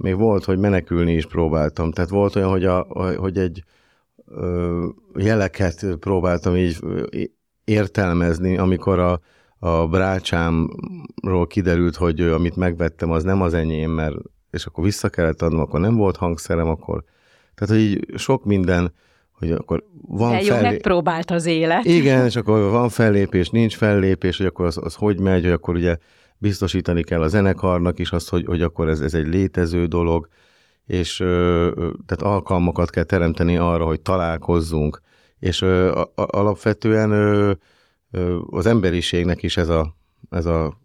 még 0.00 0.16
volt, 0.16 0.44
hogy 0.44 0.58
menekülni 0.58 1.12
is 1.12 1.26
próbáltam. 1.26 1.92
Tehát 1.92 2.10
volt 2.10 2.36
olyan, 2.36 2.48
hogy, 2.48 2.64
a, 2.64 2.86
hogy 3.16 3.38
egy 3.38 3.62
ö, 4.26 4.86
jeleket 5.16 5.86
próbáltam 6.00 6.56
így 6.56 6.78
értelmezni, 7.64 8.58
amikor 8.58 8.98
a, 8.98 9.20
a 9.58 9.86
brácsámról 9.86 11.46
kiderült, 11.46 11.96
hogy 11.96 12.20
amit 12.20 12.56
megvettem, 12.56 13.10
az 13.10 13.24
nem 13.24 13.42
az 13.42 13.54
enyém, 13.54 13.90
mert 13.90 14.16
és 14.50 14.66
akkor 14.66 14.84
vissza 14.84 15.08
kellett 15.08 15.42
adnom, 15.42 15.60
akkor 15.60 15.80
nem 15.80 15.96
volt 15.96 16.16
hangszerem, 16.16 16.68
akkor 16.68 17.04
tehát, 17.54 17.74
hogy 17.74 17.82
így 17.82 18.18
sok 18.18 18.44
minden, 18.44 18.92
hogy 19.32 19.50
akkor 19.50 19.84
van 20.08 20.30
De 20.30 20.40
jó, 20.40 20.54
fellé... 20.54 20.68
megpróbált 20.68 21.30
az 21.30 21.46
élet. 21.46 21.84
Igen, 21.84 22.24
és 22.24 22.36
akkor 22.36 22.70
van 22.70 22.88
fellépés, 22.88 23.50
nincs 23.50 23.76
fellépés, 23.76 24.36
hogy 24.36 24.46
akkor 24.46 24.66
az, 24.66 24.78
az 24.82 24.94
hogy 24.94 25.20
megy, 25.20 25.42
hogy 25.42 25.52
akkor 25.52 25.74
ugye 25.74 25.96
biztosítani 26.38 27.02
kell 27.02 27.22
a 27.22 27.28
zenekarnak 27.28 27.98
is 27.98 28.10
azt, 28.10 28.28
hogy, 28.28 28.44
hogy 28.44 28.62
akkor 28.62 28.88
ez, 28.88 29.00
ez 29.00 29.14
egy 29.14 29.26
létező 29.26 29.86
dolog, 29.86 30.28
és 30.86 31.16
tehát 32.06 32.22
alkalmakat 32.22 32.90
kell 32.90 33.04
teremteni 33.04 33.56
arra, 33.56 33.84
hogy 33.84 34.00
találkozzunk, 34.00 35.00
és 35.38 35.62
alapvetően 36.14 37.10
az 38.50 38.66
emberiségnek 38.66 39.42
is 39.42 39.56
ez 39.56 39.68
a, 39.68 39.96
ez 40.30 40.46
a 40.46 40.78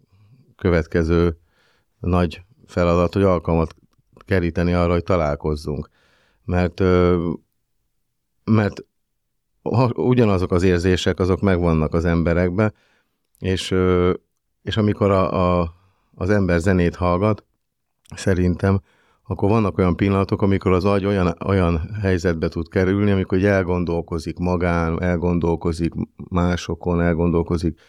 következő 0.56 1.36
nagy 2.00 2.42
feladat, 2.66 3.12
hogy 3.12 3.22
alkalmat 3.22 3.74
keríteni 4.26 4.72
arra, 4.72 4.92
hogy 4.92 5.02
találkozzunk. 5.02 5.88
Mert, 6.44 6.82
mert 8.44 8.84
ugyanazok 9.94 10.52
az 10.52 10.62
érzések, 10.62 11.18
azok 11.20 11.40
megvannak 11.40 11.94
az 11.94 12.04
emberekben, 12.04 12.74
és, 13.38 13.74
és 14.64 14.76
amikor 14.76 15.10
a, 15.10 15.60
a, 15.60 15.74
az 16.14 16.30
ember 16.30 16.60
zenét 16.60 16.94
hallgat, 16.94 17.44
szerintem, 18.14 18.80
akkor 19.26 19.48
vannak 19.48 19.78
olyan 19.78 19.96
pillanatok, 19.96 20.42
amikor 20.42 20.72
az 20.72 20.84
agy 20.84 21.04
olyan, 21.04 21.36
olyan 21.46 21.90
helyzetbe 22.00 22.48
tud 22.48 22.68
kerülni, 22.68 23.10
amikor 23.10 23.44
elgondolkozik 23.44 24.38
magán, 24.38 25.02
elgondolkozik 25.02 25.92
másokon, 26.30 27.00
elgondolkozik 27.00 27.80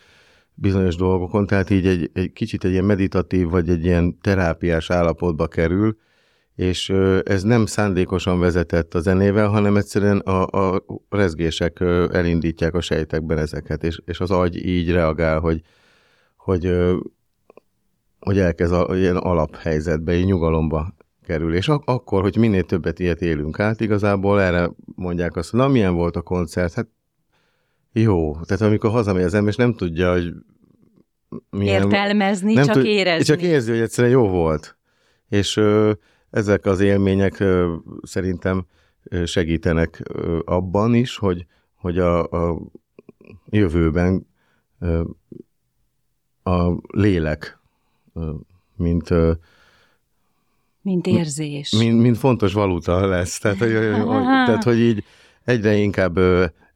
bizonyos 0.53 0.95
dolgokon, 0.95 1.45
tehát 1.47 1.69
így 1.69 1.87
egy, 1.87 2.09
egy 2.13 2.31
kicsit 2.31 2.63
egy 2.63 2.71
ilyen 2.71 2.85
meditatív, 2.85 3.49
vagy 3.49 3.69
egy 3.69 3.85
ilyen 3.85 4.19
terápiás 4.19 4.89
állapotba 4.89 5.47
kerül, 5.47 5.97
és 6.55 6.89
ez 7.23 7.43
nem 7.43 7.65
szándékosan 7.65 8.39
vezetett 8.39 8.93
a 8.93 8.99
zenével, 8.99 9.47
hanem 9.47 9.77
egyszerűen 9.77 10.19
a, 10.19 10.73
a 10.73 10.85
rezgések 11.09 11.79
elindítják 12.11 12.73
a 12.73 12.81
sejtekben 12.81 13.37
ezeket, 13.37 13.83
és, 13.83 13.99
és 14.05 14.19
az 14.19 14.31
agy 14.31 14.65
így 14.65 14.91
reagál, 14.91 15.39
hogy, 15.39 15.61
hogy, 16.45 16.75
hogy 18.19 18.39
elkezd 18.39 18.73
a, 18.73 18.97
ilyen 18.97 19.17
alaphelyzetbe, 19.17 20.11
egy 20.11 20.25
nyugalomba 20.25 20.95
kerül. 21.23 21.55
És 21.55 21.67
ak- 21.67 21.89
akkor, 21.89 22.21
hogy 22.21 22.37
minél 22.37 22.63
többet 22.63 22.99
ilyet 22.99 23.21
élünk 23.21 23.59
át, 23.59 23.81
igazából 23.81 24.41
erre 24.41 24.69
mondják 24.95 25.35
azt, 25.35 25.49
hogy 25.49 25.59
na 25.59 25.67
milyen 25.67 25.93
volt 25.93 26.15
a 26.15 26.21
koncert, 26.21 26.73
hát 26.73 26.87
jó. 27.91 28.35
Tehát 28.41 28.61
amikor 28.61 28.89
hazamegy 28.89 29.23
az 29.23 29.33
ember, 29.33 29.51
és 29.51 29.57
nem 29.57 29.73
tudja, 29.73 30.11
hogy 30.11 30.33
milyen... 31.49 31.81
Értelmezni, 31.81 32.53
nem 32.53 32.65
csak 32.65 32.73
tud, 32.73 32.85
érezni. 32.85 33.23
Csak 33.23 33.41
érzi, 33.41 33.71
hogy 33.71 33.79
egyszerűen 33.79 34.13
jó 34.13 34.27
volt. 34.27 34.77
És 35.29 35.57
ö, 35.57 35.91
ezek 36.29 36.65
az 36.65 36.79
élmények 36.79 37.39
ö, 37.39 37.75
szerintem 38.01 38.65
segítenek 39.25 40.01
ö, 40.03 40.39
abban 40.45 40.93
is, 40.93 41.17
hogy, 41.17 41.45
hogy 41.75 41.99
a, 41.99 42.23
a 42.23 42.61
jövőben 43.49 44.27
ö, 44.79 45.01
a 46.45 46.73
lélek, 46.87 47.59
mint 48.75 49.13
mint 50.81 51.07
érzés. 51.07 51.71
Mint, 51.71 52.01
mint 52.01 52.17
fontos 52.17 52.53
valuta 52.53 53.05
lesz. 53.05 53.39
Tehát, 53.39 53.57
hogy, 53.57 53.73
hogy, 54.05 54.23
tehát, 54.23 54.63
hogy 54.63 54.79
így 54.79 55.03
egyre 55.43 55.75
inkább 55.75 56.17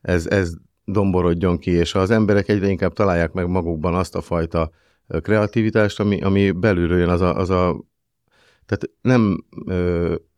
ez, 0.01 0.27
ez 0.27 0.53
domborodjon 0.85 1.57
ki, 1.57 1.71
és 1.71 1.95
az 1.95 2.11
emberek 2.11 2.49
egyre 2.49 2.67
inkább 2.67 2.93
találják 2.93 3.31
meg 3.31 3.47
magukban 3.47 3.95
azt 3.95 4.15
a 4.15 4.21
fajta 4.21 4.71
kreativitást, 5.21 5.99
ami, 5.99 6.21
ami 6.21 6.51
belülről 6.51 6.99
jön, 6.99 7.09
az 7.09 7.21
a, 7.21 7.37
az 7.37 7.49
a 7.49 7.83
tehát 8.65 8.89
nem, 9.01 9.45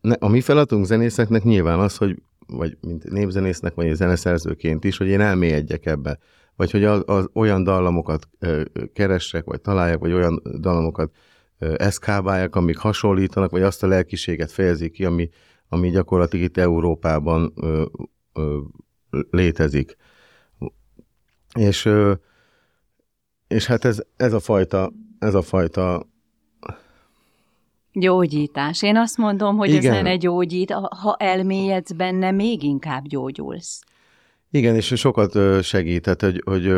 ne, 0.01 0.13
a 0.19 0.27
mi 0.27 0.41
feladatunk 0.41 0.85
zenészeknek 0.85 1.43
nyilván 1.43 1.79
az, 1.79 1.97
hogy 1.97 2.21
vagy 2.47 2.77
mint 2.81 3.09
népzenésznek, 3.09 3.73
vagy 3.73 3.93
zeneszerzőként 3.93 4.83
is, 4.83 4.97
hogy 4.97 5.07
én 5.07 5.21
elmélyedjek 5.21 5.85
ebbe. 5.85 6.17
Vagy 6.61 6.71
hogy 6.71 6.83
az, 6.83 7.03
az 7.05 7.29
olyan 7.33 7.63
dallamokat 7.63 8.27
keressek, 8.93 9.45
vagy 9.45 9.61
találjak, 9.61 9.99
vagy 9.99 10.13
olyan 10.13 10.41
dallamokat 10.59 11.11
eszkábálják, 11.59 12.55
amik 12.55 12.77
hasonlítanak, 12.77 13.51
vagy 13.51 13.61
azt 13.61 13.83
a 13.83 13.87
lelkiséget 13.87 14.51
fejezik 14.51 14.91
ki, 14.91 15.05
ami, 15.05 15.29
ami 15.69 15.89
gyakorlatilag 15.89 16.45
itt 16.45 16.57
Európában 16.57 17.53
ö, 17.55 17.85
ö, 18.33 18.59
létezik. 19.29 19.95
És, 21.53 21.85
ö, 21.85 22.13
és 23.47 23.65
hát 23.65 23.85
ez, 23.85 24.01
ez 24.17 24.33
a 24.33 24.39
fajta, 24.39 24.91
ez 25.19 25.33
a 25.33 25.41
fajta 25.41 26.09
Gyógyítás. 27.93 28.81
Én 28.81 28.97
azt 28.97 29.17
mondom, 29.17 29.57
hogy 29.57 29.69
Igen. 29.69 29.93
ezen 29.93 30.05
egy 30.05 30.19
gyógyít, 30.19 30.71
ha 30.71 31.15
elmélyedsz 31.19 31.91
benne, 31.91 32.31
még 32.31 32.63
inkább 32.63 33.07
gyógyulsz. 33.07 33.83
Igen, 34.51 34.75
és 34.75 34.93
sokat 34.95 35.63
segített, 35.63 36.21
hogy, 36.21 36.41
hogy 36.45 36.73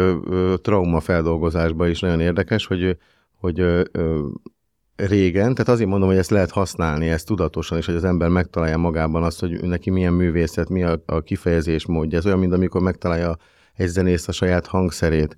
trauma 0.62 0.99
feldolgozásban 0.99 1.89
is 1.89 1.99
nagyon 1.99 2.19
érdekes, 2.19 2.65
hogy, 2.65 2.97
hogy 3.36 3.65
régen, 4.95 5.53
tehát 5.53 5.69
azért 5.69 5.89
mondom, 5.89 6.09
hogy 6.09 6.17
ezt 6.17 6.29
lehet 6.29 6.51
használni, 6.51 7.09
ezt 7.09 7.25
tudatosan, 7.25 7.77
és 7.77 7.86
hogy 7.86 7.95
az 7.95 8.03
ember 8.03 8.29
megtalálja 8.29 8.77
magában 8.77 9.23
azt, 9.23 9.39
hogy 9.39 9.62
neki 9.62 9.89
milyen 9.89 10.13
művészet, 10.13 10.69
mi 10.69 10.83
a, 10.83 11.03
a 11.05 11.21
kifejezés 11.21 11.86
módja. 11.86 12.17
Ez 12.17 12.25
olyan, 12.25 12.39
mint 12.39 12.53
amikor 12.53 12.81
megtalálja 12.81 13.38
egy 13.73 13.88
zenész 13.88 14.27
a 14.27 14.31
saját 14.31 14.67
hangszerét. 14.67 15.38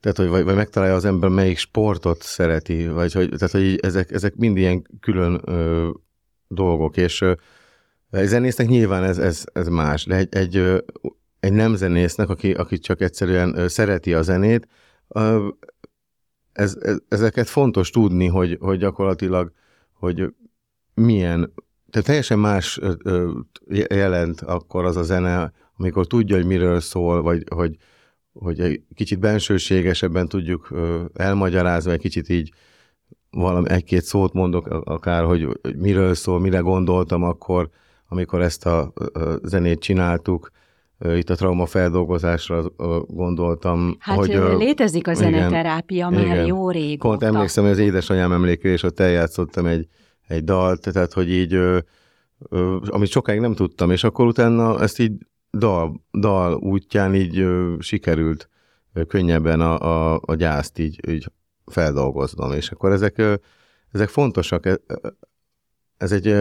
Tehát, 0.00 0.16
hogy 0.16 0.28
vagy, 0.28 0.44
vagy 0.44 0.54
megtalálja 0.54 0.94
az 0.94 1.04
ember, 1.04 1.30
melyik 1.30 1.58
sportot 1.58 2.22
szereti, 2.22 2.88
vagy 2.88 3.12
hogy, 3.12 3.28
tehát, 3.28 3.50
hogy 3.50 3.78
ezek, 3.82 4.10
ezek 4.10 4.34
mind 4.34 4.56
ilyen 4.56 4.86
külön 5.00 5.40
ö, 5.44 5.88
dolgok, 6.48 6.96
és 6.96 7.20
ö, 7.20 7.32
egy 8.10 8.26
zenésznek 8.26 8.66
nyilván 8.66 9.04
ez, 9.04 9.18
ez, 9.18 9.44
ez 9.52 9.68
más, 9.68 10.04
de 10.04 10.14
egy, 10.14 10.34
egy, 10.34 10.82
egy 11.40 11.52
nem 11.52 11.74
zenésznek, 11.74 12.28
aki, 12.28 12.52
aki 12.52 12.78
csak 12.78 13.00
egyszerűen 13.00 13.68
szereti 13.68 14.14
a 14.14 14.22
zenét, 14.22 14.68
ez, 16.52 16.76
ez, 16.80 16.98
ezeket 17.08 17.48
fontos 17.48 17.90
tudni, 17.90 18.26
hogy, 18.26 18.56
hogy 18.60 18.78
gyakorlatilag, 18.78 19.52
hogy 19.92 20.34
milyen, 20.94 21.52
tehát 21.90 22.06
teljesen 22.06 22.38
más 22.38 22.80
jelent 23.88 24.40
akkor 24.40 24.84
az 24.84 24.96
a 24.96 25.02
zene, 25.02 25.52
amikor 25.76 26.06
tudja, 26.06 26.36
hogy 26.36 26.46
miről 26.46 26.80
szól, 26.80 27.22
vagy 27.22 27.44
hogy, 27.54 27.76
hogy 28.32 28.60
egy 28.60 28.82
kicsit 28.94 29.18
bensőségesebben 29.18 30.28
tudjuk 30.28 30.74
elmagyarázni, 31.14 31.92
egy 31.92 32.00
kicsit 32.00 32.28
így 32.28 32.52
valami 33.30 33.70
egy-két 33.70 34.02
szót 34.02 34.32
mondok, 34.32 34.66
akár, 34.66 35.24
hogy, 35.24 35.48
miről 35.76 36.14
szól, 36.14 36.40
mire 36.40 36.58
gondoltam 36.58 37.22
akkor, 37.22 37.70
amikor 38.08 38.42
ezt 38.42 38.66
a 38.66 38.92
zenét 39.42 39.80
csináltuk, 39.80 40.50
itt 40.98 41.30
a 41.30 41.34
trauma 41.34 41.66
feldolgozásra 41.66 42.72
gondoltam. 43.06 43.96
Hát 43.98 44.16
hogy, 44.16 44.40
létezik 44.58 45.08
a 45.08 45.14
zeneterápia 45.14 46.08
igen, 46.10 46.12
már 46.12 46.34
igen. 46.34 46.46
jó 46.46 46.70
régóta. 46.70 47.08
Pont 47.08 47.22
emlékszem, 47.22 47.64
hogy 47.64 47.72
az 47.72 47.78
édesanyám 47.78 48.32
emlékére, 48.32 48.74
és 48.74 48.82
ott 48.82 49.00
eljátszottam 49.00 49.66
egy, 49.66 49.88
egy 50.28 50.44
dalt, 50.44 50.92
tehát 50.92 51.12
hogy 51.12 51.30
így, 51.30 51.60
amit 52.86 53.08
sokáig 53.08 53.40
nem 53.40 53.54
tudtam, 53.54 53.90
és 53.90 54.04
akkor 54.04 54.26
utána 54.26 54.80
ezt 54.80 54.98
így 54.98 55.12
dal, 55.50 56.02
dal 56.18 56.54
útján 56.54 57.14
így 57.14 57.46
sikerült 57.78 58.48
könnyebben 59.08 59.60
a, 59.60 59.78
a, 60.14 60.20
a 60.24 60.34
gyászt 60.34 60.78
így, 60.78 61.08
így 61.08 61.26
feldolgoznom, 61.66 62.52
és 62.52 62.70
akkor 62.70 62.92
ezek, 62.92 63.22
ezek 63.92 64.08
fontosak. 64.08 64.66
Ez, 64.66 64.76
ez 65.96 66.12
egy 66.12 66.34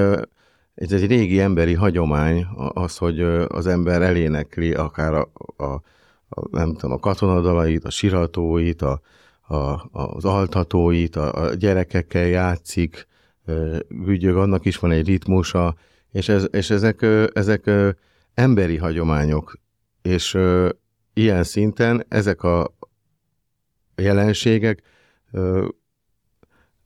ez 0.78 0.92
egy 0.92 1.08
régi 1.08 1.40
emberi 1.40 1.74
hagyomány, 1.74 2.46
az, 2.56 2.98
hogy 2.98 3.22
az 3.48 3.68
ember 3.68 4.02
elénekli 4.02 4.74
akár 4.74 5.14
a, 5.14 5.32
a, 5.58 5.64
a 6.30 6.48
nem 6.52 6.74
tudom, 6.74 6.92
a 6.92 7.00
katonadalait, 7.00 7.84
a 7.84 7.90
siratóit, 7.90 8.82
a, 8.82 9.02
a, 9.42 9.88
az 9.92 10.26
altatóit, 10.26 11.16
a, 11.16 11.44
a 11.44 11.54
gyerekekkel 11.54 12.26
játszik, 12.26 13.08
ügyög, 14.06 14.38
annak 14.38 14.66
is 14.66 14.78
van 14.78 14.92
egy 14.92 15.08
ritmusa, 15.08 15.76
és, 16.12 16.30
ez, 16.30 16.48
és 16.52 16.70
ezek, 16.70 17.06
ezek 17.34 17.72
emberi 18.34 18.78
hagyományok, 18.78 19.58
és 20.02 20.38
ilyen 21.14 21.44
szinten 21.44 22.06
ezek 22.10 22.44
a 22.44 22.76
jelenségek 23.96 24.82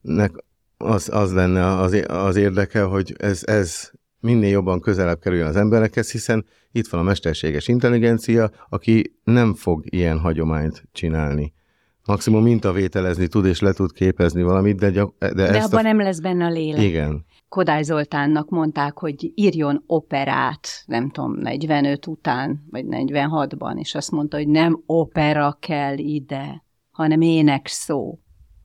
nek 0.02 0.32
az, 0.84 1.10
az 1.14 1.34
lenne 1.34 1.66
az, 1.66 2.04
az 2.08 2.36
érdeke, 2.36 2.84
hogy 2.84 3.16
ez, 3.18 3.44
ez 3.46 3.92
minél 4.20 4.50
jobban 4.50 4.80
közelebb 4.80 5.20
kerüljön 5.20 5.48
az 5.48 5.56
emberekhez, 5.56 6.12
hiszen 6.12 6.46
itt 6.72 6.88
van 6.88 7.00
a 7.00 7.04
mesterséges 7.04 7.68
intelligencia, 7.68 8.52
aki 8.70 9.16
nem 9.24 9.54
fog 9.54 9.84
ilyen 9.90 10.20
hagyományt 10.20 10.84
csinálni. 10.92 11.54
Maximum 12.06 12.44
mintavételezni 12.44 13.28
tud, 13.28 13.46
és 13.46 13.60
le 13.60 13.74
tud 13.74 13.92
képezni 13.92 14.44
valamit, 14.44 14.80
de, 14.80 14.90
gyak, 14.90 15.16
de, 15.20 15.34
de 15.34 15.48
ezt 15.48 15.74
abban 15.74 15.86
a... 15.86 15.88
nem 15.88 16.00
lesz 16.00 16.20
benne 16.20 16.46
a 16.46 16.50
lélek. 16.50 16.84
Igen. 16.84 17.26
Kodály 17.50 17.84
Zoltánnak 17.84 18.50
mondták, 18.50 18.98
hogy 18.98 19.32
írjon 19.36 19.84
operát, 19.88 20.68
nem 20.86 21.10
tudom, 21.10 21.38
45 21.40 22.08
után, 22.08 22.64
vagy 22.70 22.86
46-ban, 22.90 23.80
és 23.80 23.96
azt 23.96 24.12
mondta, 24.12 24.38
hogy 24.38 24.48
nem 24.48 24.82
opera 24.86 25.58
kell 25.60 25.98
ide, 25.98 26.64
hanem 26.92 27.22
ének 27.22 27.68
szó 27.68 28.20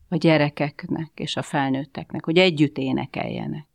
a 0.09 0.17
gyerekeknek 0.17 1.11
és 1.15 1.37
a 1.37 1.43
felnőtteknek, 1.43 2.25
hogy 2.25 2.39
együtt 2.39 2.79
énekeljenek. 2.79 3.67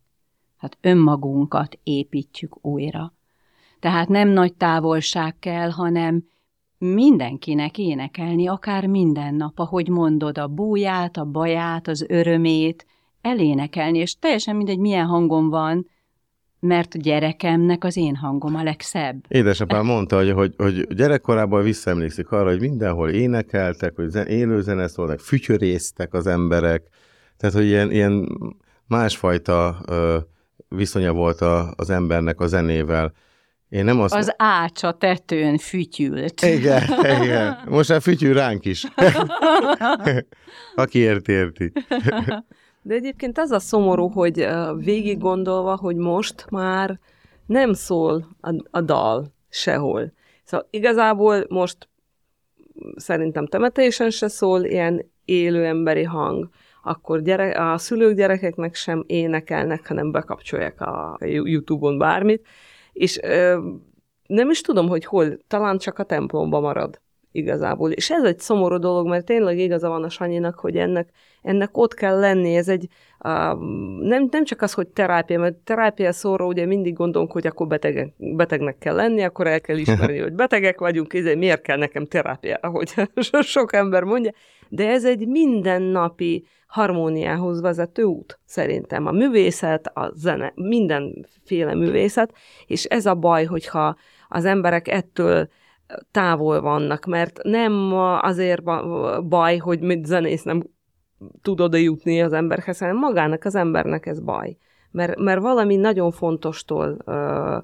Hát 0.57 0.77
önmagunkat 0.81 1.79
építjük 1.83 2.65
újra. 2.65 3.13
Tehát 3.79 4.07
nem 4.07 4.27
nagy 4.29 4.53
távolság 4.53 5.35
kell, 5.39 5.69
hanem 5.69 6.23
mindenkinek 6.77 7.77
énekelni, 7.77 8.47
akár 8.47 8.87
minden 8.87 9.35
nap, 9.35 9.59
ahogy 9.59 9.87
mondod, 9.87 10.37
a 10.37 10.47
búját, 10.47 11.17
a 11.17 11.25
baját, 11.25 11.87
az 11.87 12.05
örömét, 12.07 12.85
elénekelni, 13.21 13.97
és 13.97 14.19
teljesen 14.19 14.55
mindegy, 14.55 14.79
milyen 14.79 15.05
hangom 15.05 15.49
van, 15.49 15.87
mert 16.61 16.93
a 16.93 16.97
gyerekemnek 16.97 17.83
az 17.83 17.97
én 17.97 18.15
hangom 18.15 18.55
a 18.55 18.63
legszebb. 18.63 19.25
Édesapám 19.27 19.85
mondta, 19.85 20.15
hogy, 20.15 20.31
hogy, 20.31 20.53
hogy 20.57 20.87
gyerekkorában 20.87 21.63
visszaemlékszik 21.63 22.31
arra, 22.31 22.49
hogy 22.49 22.59
mindenhol 22.59 23.09
énekeltek, 23.09 23.95
hogy 23.95 24.09
zen, 24.09 24.27
élő 24.27 24.61
zene 24.61 24.87
szólnak, 24.87 25.19
fütyörésztek 25.19 26.13
az 26.13 26.27
emberek, 26.27 26.83
tehát, 27.37 27.55
hogy 27.55 27.65
ilyen, 27.65 27.91
ilyen 27.91 28.27
másfajta 28.87 29.81
ö, 29.87 30.17
viszonya 30.67 31.13
volt 31.13 31.41
a, 31.41 31.73
az 31.75 31.89
embernek 31.89 32.39
a 32.39 32.47
zenével. 32.47 33.13
Én 33.69 33.83
nem 33.85 33.99
azt... 33.99 34.13
Az 34.13 34.33
ács 34.37 34.83
a 34.83 34.91
tetőn 34.91 35.57
fütyült. 35.57 36.41
Igen, 36.41 36.83
igen. 37.21 37.57
Most 37.65 37.89
már 37.89 38.01
fütyül 38.01 38.33
ránk 38.33 38.65
is. 38.65 38.85
Aki 40.75 40.99
érti, 40.99 41.31
érti. 41.31 41.71
De 42.81 42.93
egyébként 42.93 43.37
az 43.37 43.51
a 43.51 43.59
szomorú, 43.59 44.07
hogy 44.07 44.47
végig 44.75 45.17
gondolva, 45.17 45.75
hogy 45.75 45.95
most 45.95 46.45
már 46.49 46.99
nem 47.45 47.73
szól 47.73 48.27
a, 48.41 48.55
a 48.69 48.81
dal 48.81 49.33
sehol. 49.49 50.11
Szóval 50.43 50.67
igazából 50.69 51.45
most 51.49 51.89
szerintem 52.95 53.47
temetésen 53.47 54.09
se 54.09 54.27
szól 54.27 54.63
ilyen 54.63 55.11
élő 55.25 55.65
emberi 55.65 56.03
hang, 56.03 56.49
akkor 56.83 57.21
gyere, 57.21 57.71
a 57.71 57.77
szülők 57.77 58.15
gyerekeknek 58.15 58.75
sem 58.75 59.03
énekelnek, 59.07 59.87
hanem 59.87 60.11
bekapcsolják 60.11 60.81
a 60.81 61.17
YouTube-on 61.19 61.97
bármit, 61.97 62.47
és 62.93 63.19
ö, 63.23 63.67
nem 64.27 64.49
is 64.49 64.61
tudom, 64.61 64.87
hogy 64.87 65.05
hol, 65.05 65.37
talán 65.47 65.77
csak 65.77 65.99
a 65.99 66.03
templomba 66.03 66.59
marad 66.59 67.01
igazából. 67.31 67.91
És 67.91 68.09
ez 68.09 68.23
egy 68.23 68.39
szomorú 68.39 68.77
dolog, 68.77 69.07
mert 69.07 69.25
tényleg 69.25 69.59
igaza 69.59 69.89
van 69.89 70.03
a 70.03 70.09
Sanyinak, 70.09 70.59
hogy 70.59 70.77
ennek, 70.77 71.09
ennek 71.41 71.77
ott 71.77 71.93
kell 71.93 72.19
lenni, 72.19 72.55
ez 72.55 72.67
egy, 72.67 72.87
uh, 73.23 73.59
nem, 73.99 74.27
nem 74.31 74.43
csak 74.43 74.61
az, 74.61 74.73
hogy 74.73 74.87
terápia, 74.87 75.39
mert 75.39 75.55
terápia 75.55 76.11
szóra 76.11 76.45
ugye 76.45 76.65
mindig 76.65 76.93
gondolunk, 76.93 77.31
hogy 77.31 77.47
akkor 77.47 77.67
beteg, 77.67 78.13
betegnek 78.17 78.77
kell 78.77 78.95
lenni, 78.95 79.23
akkor 79.23 79.47
el 79.47 79.61
kell 79.61 79.77
ismerni, 79.77 80.19
hogy 80.27 80.33
betegek 80.33 80.79
vagyunk, 80.79 81.13
ezért 81.13 81.37
miért 81.37 81.61
kell 81.61 81.77
nekem 81.77 82.05
terápia, 82.05 82.57
ahogy 82.61 82.93
sok 83.41 83.73
ember 83.73 84.03
mondja, 84.03 84.31
de 84.69 84.89
ez 84.89 85.05
egy 85.05 85.27
mindennapi 85.27 86.45
harmóniához 86.67 87.61
vezető 87.61 88.03
út, 88.03 88.39
szerintem. 88.45 89.05
A 89.05 89.11
művészet, 89.11 89.87
a 89.87 90.11
zene, 90.15 90.51
mindenféle 90.55 91.75
művészet, 91.75 92.33
és 92.65 92.83
ez 92.83 93.05
a 93.05 93.15
baj, 93.15 93.45
hogyha 93.45 93.95
az 94.27 94.45
emberek 94.45 94.87
ettől 94.87 95.49
távol 96.11 96.61
vannak, 96.61 97.05
mert 97.05 97.39
nem 97.43 97.93
azért 98.21 98.63
baj, 99.27 99.57
hogy 99.57 99.79
mit 99.79 100.05
zenész 100.05 100.43
nem 100.43 100.63
tud 101.41 101.61
oda 101.61 101.77
jutni 101.77 102.21
az 102.21 102.33
emberhez, 102.33 102.79
hanem 102.79 102.97
magának 102.97 103.45
az 103.45 103.55
embernek 103.55 104.05
ez 104.05 104.19
baj. 104.19 104.57
Mert, 104.91 105.19
mert 105.19 105.41
valami 105.41 105.75
nagyon 105.75 106.11
fontostól 106.11 106.97
uh, 107.05 107.63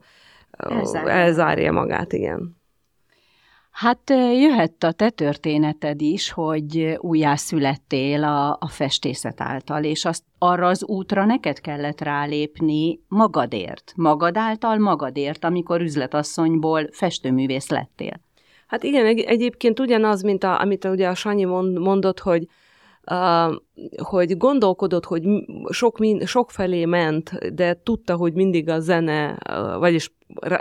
elzárja. 0.51 1.09
elzárja 1.09 1.71
magát, 1.71 2.13
igen. 2.13 2.57
Hát 3.77 4.09
jöhet 4.09 4.83
a 4.83 4.91
te 4.91 5.09
történeted 5.09 6.01
is, 6.01 6.31
hogy 6.31 6.97
újjászülettél 6.97 8.23
a, 8.23 8.57
a 8.59 8.67
festészet 8.67 9.41
által, 9.41 9.83
és 9.83 10.05
azt 10.05 10.23
arra 10.37 10.67
az 10.67 10.83
útra 10.83 11.25
neked 11.25 11.59
kellett 11.59 12.01
rálépni 12.01 12.99
magadért, 13.07 13.93
magad 13.95 14.37
által 14.37 14.77
magadért, 14.77 15.43
amikor 15.43 15.81
üzletasszonyból 15.81 16.87
festőművész 16.91 17.69
lettél. 17.69 18.21
Hát 18.67 18.83
igen, 18.83 19.05
egy, 19.05 19.19
egyébként 19.19 19.79
ugyanaz, 19.79 20.21
mint 20.21 20.43
a, 20.43 20.61
amit 20.61 20.85
ugye 20.85 21.07
a 21.07 21.15
Sanyi 21.15 21.45
mond, 21.45 21.79
mondott, 21.79 22.19
hogy 22.19 22.47
hogy 23.98 24.38
gondolkodott, 24.38 25.06
hogy 25.06 25.24
sok, 25.70 25.98
sok 26.26 26.52
felé 26.52 26.86
ment, 26.86 27.54
de 27.56 27.80
tudta, 27.84 28.15
hogy 28.15 28.34
mindig 28.34 28.70
a 28.70 28.80
zene, 28.80 29.38
vagyis 29.80 30.12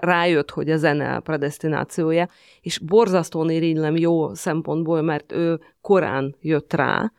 rájött, 0.01 0.51
hogy 0.51 0.71
a 0.71 0.77
zene 0.77 1.15
a 1.15 1.21
predestinációja, 1.21 2.29
és 2.61 2.79
borzasztóan 2.79 3.51
irigylem 3.51 3.97
jó 3.97 4.35
szempontból, 4.35 5.03
mert 5.03 5.33
ő 5.33 5.61
korán 5.81 6.35
jött 6.41 6.73
rá, 6.73 7.13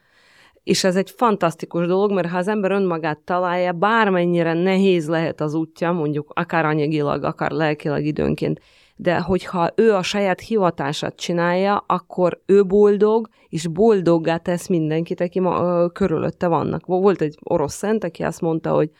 és 0.63 0.83
ez 0.83 0.95
egy 0.95 1.09
fantasztikus 1.09 1.87
dolog, 1.87 2.11
mert 2.11 2.29
ha 2.29 2.37
az 2.37 2.47
ember 2.47 2.71
önmagát 2.71 3.19
találja, 3.19 3.71
bármennyire 3.71 4.53
nehéz 4.53 5.07
lehet 5.07 5.41
az 5.41 5.53
útja, 5.53 5.91
mondjuk 5.91 6.31
akár 6.35 6.65
anyagilag, 6.65 7.23
akár 7.23 7.51
lelkileg 7.51 8.05
időnként, 8.05 8.59
de 8.99 9.19
hogyha 9.19 9.71
ő 9.75 9.93
a 9.93 10.03
saját 10.03 10.39
hivatását 10.39 11.15
csinálja, 11.15 11.83
akkor 11.87 12.41
ő 12.45 12.65
boldog, 12.65 13.29
és 13.49 13.67
boldoggá 13.67 14.37
tesz 14.37 14.67
mindenkit, 14.67 15.21
aki 15.21 15.39
ma, 15.39 15.61
ö, 15.61 15.87
körülötte 15.93 16.47
vannak. 16.47 16.85
Volt 16.85 17.21
egy 17.21 17.37
orosz 17.43 17.75
szent, 17.75 18.03
aki 18.03 18.23
azt 18.23 18.41
mondta, 18.41 18.71
hogy 18.71 18.91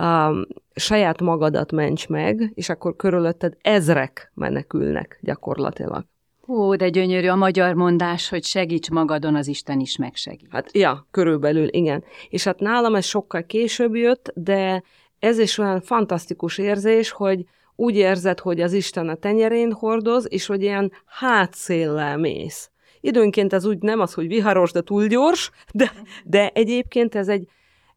um, 0.00 0.46
saját 0.74 1.20
magadat 1.20 1.72
ments 1.72 2.08
meg, 2.08 2.52
és 2.54 2.68
akkor 2.68 2.96
körülötted 2.96 3.56
ezrek 3.60 4.32
menekülnek 4.34 5.18
gyakorlatilag. 5.22 6.04
Ó, 6.48 6.76
de 6.76 6.88
gyönyörű 6.88 7.28
a 7.28 7.36
magyar 7.36 7.74
mondás, 7.74 8.28
hogy 8.28 8.44
segíts 8.44 8.90
magadon, 8.90 9.34
az 9.34 9.46
Isten 9.46 9.80
is 9.80 9.96
megsegít. 9.96 10.48
Hát, 10.50 10.76
ja, 10.76 11.06
körülbelül, 11.10 11.68
igen. 11.68 12.04
És 12.28 12.44
hát 12.44 12.60
nálam 12.60 12.94
ez 12.94 13.04
sokkal 13.04 13.42
később 13.42 13.94
jött, 13.94 14.32
de 14.34 14.82
ez 15.18 15.38
is 15.38 15.58
olyan 15.58 15.80
fantasztikus 15.80 16.58
érzés, 16.58 17.10
hogy 17.10 17.44
úgy 17.80 17.96
érzed, 17.96 18.40
hogy 18.40 18.60
az 18.60 18.72
Isten 18.72 19.08
a 19.08 19.14
tenyerén 19.14 19.72
hordoz, 19.72 20.26
és 20.28 20.46
hogy 20.46 20.62
ilyen 20.62 20.92
hátszéllel 21.06 22.16
mész. 22.16 22.70
Időnként 23.00 23.52
ez 23.52 23.64
úgy 23.64 23.78
nem 23.78 24.00
az, 24.00 24.14
hogy 24.14 24.26
viharos, 24.26 24.72
de 24.72 24.80
túl 24.80 25.06
gyors, 25.06 25.50
de, 25.74 25.92
de 26.24 26.50
egyébként 26.54 27.14
ez 27.14 27.28
egy, 27.28 27.48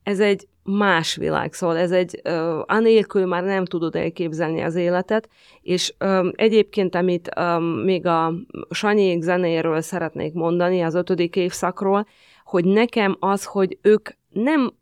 ez 0.04 0.19
egy 0.19 0.48
más 0.63 1.15
világ, 1.15 1.54
szóval 1.54 1.78
ez 1.78 1.91
egy, 1.91 2.22
uh, 2.24 2.62
anélkül 2.65 3.26
már 3.26 3.43
nem 3.43 3.65
tudod 3.65 3.96
elképzelni 3.96 4.62
az 4.62 4.76
életet, 4.76 5.30
és 5.62 5.93
um, 6.00 6.32
egyébként, 6.36 6.96
amit 6.96 7.30
um, 7.39 7.63
még 7.63 8.06
a 8.06 8.34
Sanyék 8.69 9.22
zenéről 9.22 9.82
szeretnék 9.82 10.34
mondani, 10.34 10.82
az 10.82 10.96
ötödik 10.96 11.36
évszakról, 11.36 12.08
hogy 12.46 12.65
nekem 12.65 13.17
az, 13.19 13.46
hogy 13.46 13.78
ők 13.82 14.10
nem 14.30 14.74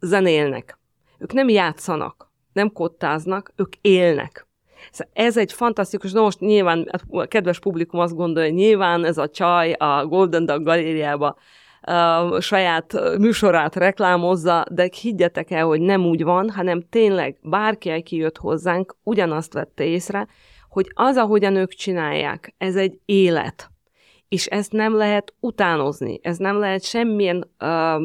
zenélnek, 0.00 0.78
ők 1.18 1.32
nem 1.32 1.48
játszanak, 1.48 2.31
nem 2.52 2.72
kottáznak, 2.72 3.52
ők 3.56 3.72
élnek. 3.80 4.46
Szóval 4.90 5.12
ez 5.14 5.36
egy 5.36 5.52
fantasztikus, 5.52 6.12
de 6.12 6.20
most 6.20 6.40
nyilván 6.40 6.90
a 7.10 7.24
kedves 7.24 7.58
publikum 7.58 8.00
azt 8.00 8.14
gondolja, 8.14 8.48
hogy 8.48 8.58
nyilván 8.58 9.04
ez 9.04 9.18
a 9.18 9.28
csaj 9.28 9.72
a 9.72 10.06
Golden 10.06 10.46
Dog 10.46 10.64
galériába 10.64 11.36
a 11.82 12.40
saját 12.40 13.18
műsorát 13.18 13.76
reklámozza, 13.76 14.64
de 14.70 14.88
higgyetek 15.00 15.50
el, 15.50 15.64
hogy 15.64 15.80
nem 15.80 16.06
úgy 16.06 16.24
van, 16.24 16.50
hanem 16.50 16.84
tényleg 16.90 17.36
bárki, 17.42 17.90
aki 17.90 18.16
jött 18.16 18.36
hozzánk, 18.36 18.96
ugyanazt 19.02 19.52
vette 19.52 19.84
észre, 19.84 20.26
hogy 20.68 20.90
az, 20.94 21.16
ahogyan 21.16 21.56
ők 21.56 21.72
csinálják, 21.72 22.54
ez 22.58 22.76
egy 22.76 22.98
élet. 23.04 23.70
És 24.28 24.46
ezt 24.46 24.72
nem 24.72 24.96
lehet 24.96 25.34
utánozni, 25.40 26.20
ez 26.22 26.36
nem 26.36 26.58
lehet 26.58 26.84
semmilyen 26.84 27.50
uh, 27.60 28.02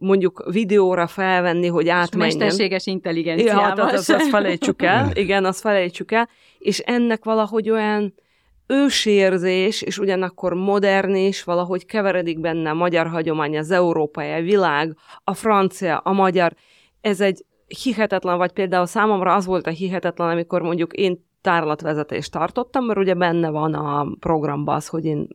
mondjuk 0.00 0.44
videóra 0.50 1.06
felvenni, 1.06 1.66
hogy 1.66 1.88
átmenjen. 1.88 2.36
Mesterséges 2.36 2.86
intelligenciával. 2.86 3.62
Ja, 3.62 3.68
hát 3.68 3.78
azt, 3.78 3.94
azt, 3.94 4.10
azt 4.10 4.28
felejtsük 4.28 4.82
el, 4.82 5.10
igen, 5.24 5.44
azt 5.44 5.60
felejtsük 5.60 6.12
el, 6.12 6.28
és 6.58 6.78
ennek 6.78 7.24
valahogy 7.24 7.70
olyan 7.70 8.14
ősérzés, 8.66 9.82
és 9.82 9.98
ugyanakkor 9.98 10.54
modern 10.54 11.14
is, 11.14 11.44
valahogy 11.44 11.86
keveredik 11.86 12.40
benne 12.40 12.70
a 12.70 12.74
magyar 12.74 13.06
hagyomány, 13.06 13.58
az 13.58 13.70
európai, 13.70 14.32
a 14.32 14.42
világ, 14.42 14.96
a 15.24 15.34
francia, 15.34 15.98
a 15.98 16.12
magyar. 16.12 16.54
Ez 17.00 17.20
egy 17.20 17.44
hihetetlen, 17.82 18.38
vagy 18.38 18.52
például 18.52 18.86
számomra 18.86 19.34
az 19.34 19.46
volt 19.46 19.66
a 19.66 19.70
hihetetlen, 19.70 20.28
amikor 20.28 20.62
mondjuk 20.62 20.92
én 20.92 21.28
tárlatvezetést 21.40 22.32
tartottam, 22.32 22.84
mert 22.84 22.98
ugye 22.98 23.14
benne 23.14 23.50
van 23.50 23.74
a 23.74 24.06
programban 24.20 24.74
az, 24.74 24.86
hogy 24.86 25.04
én 25.04 25.28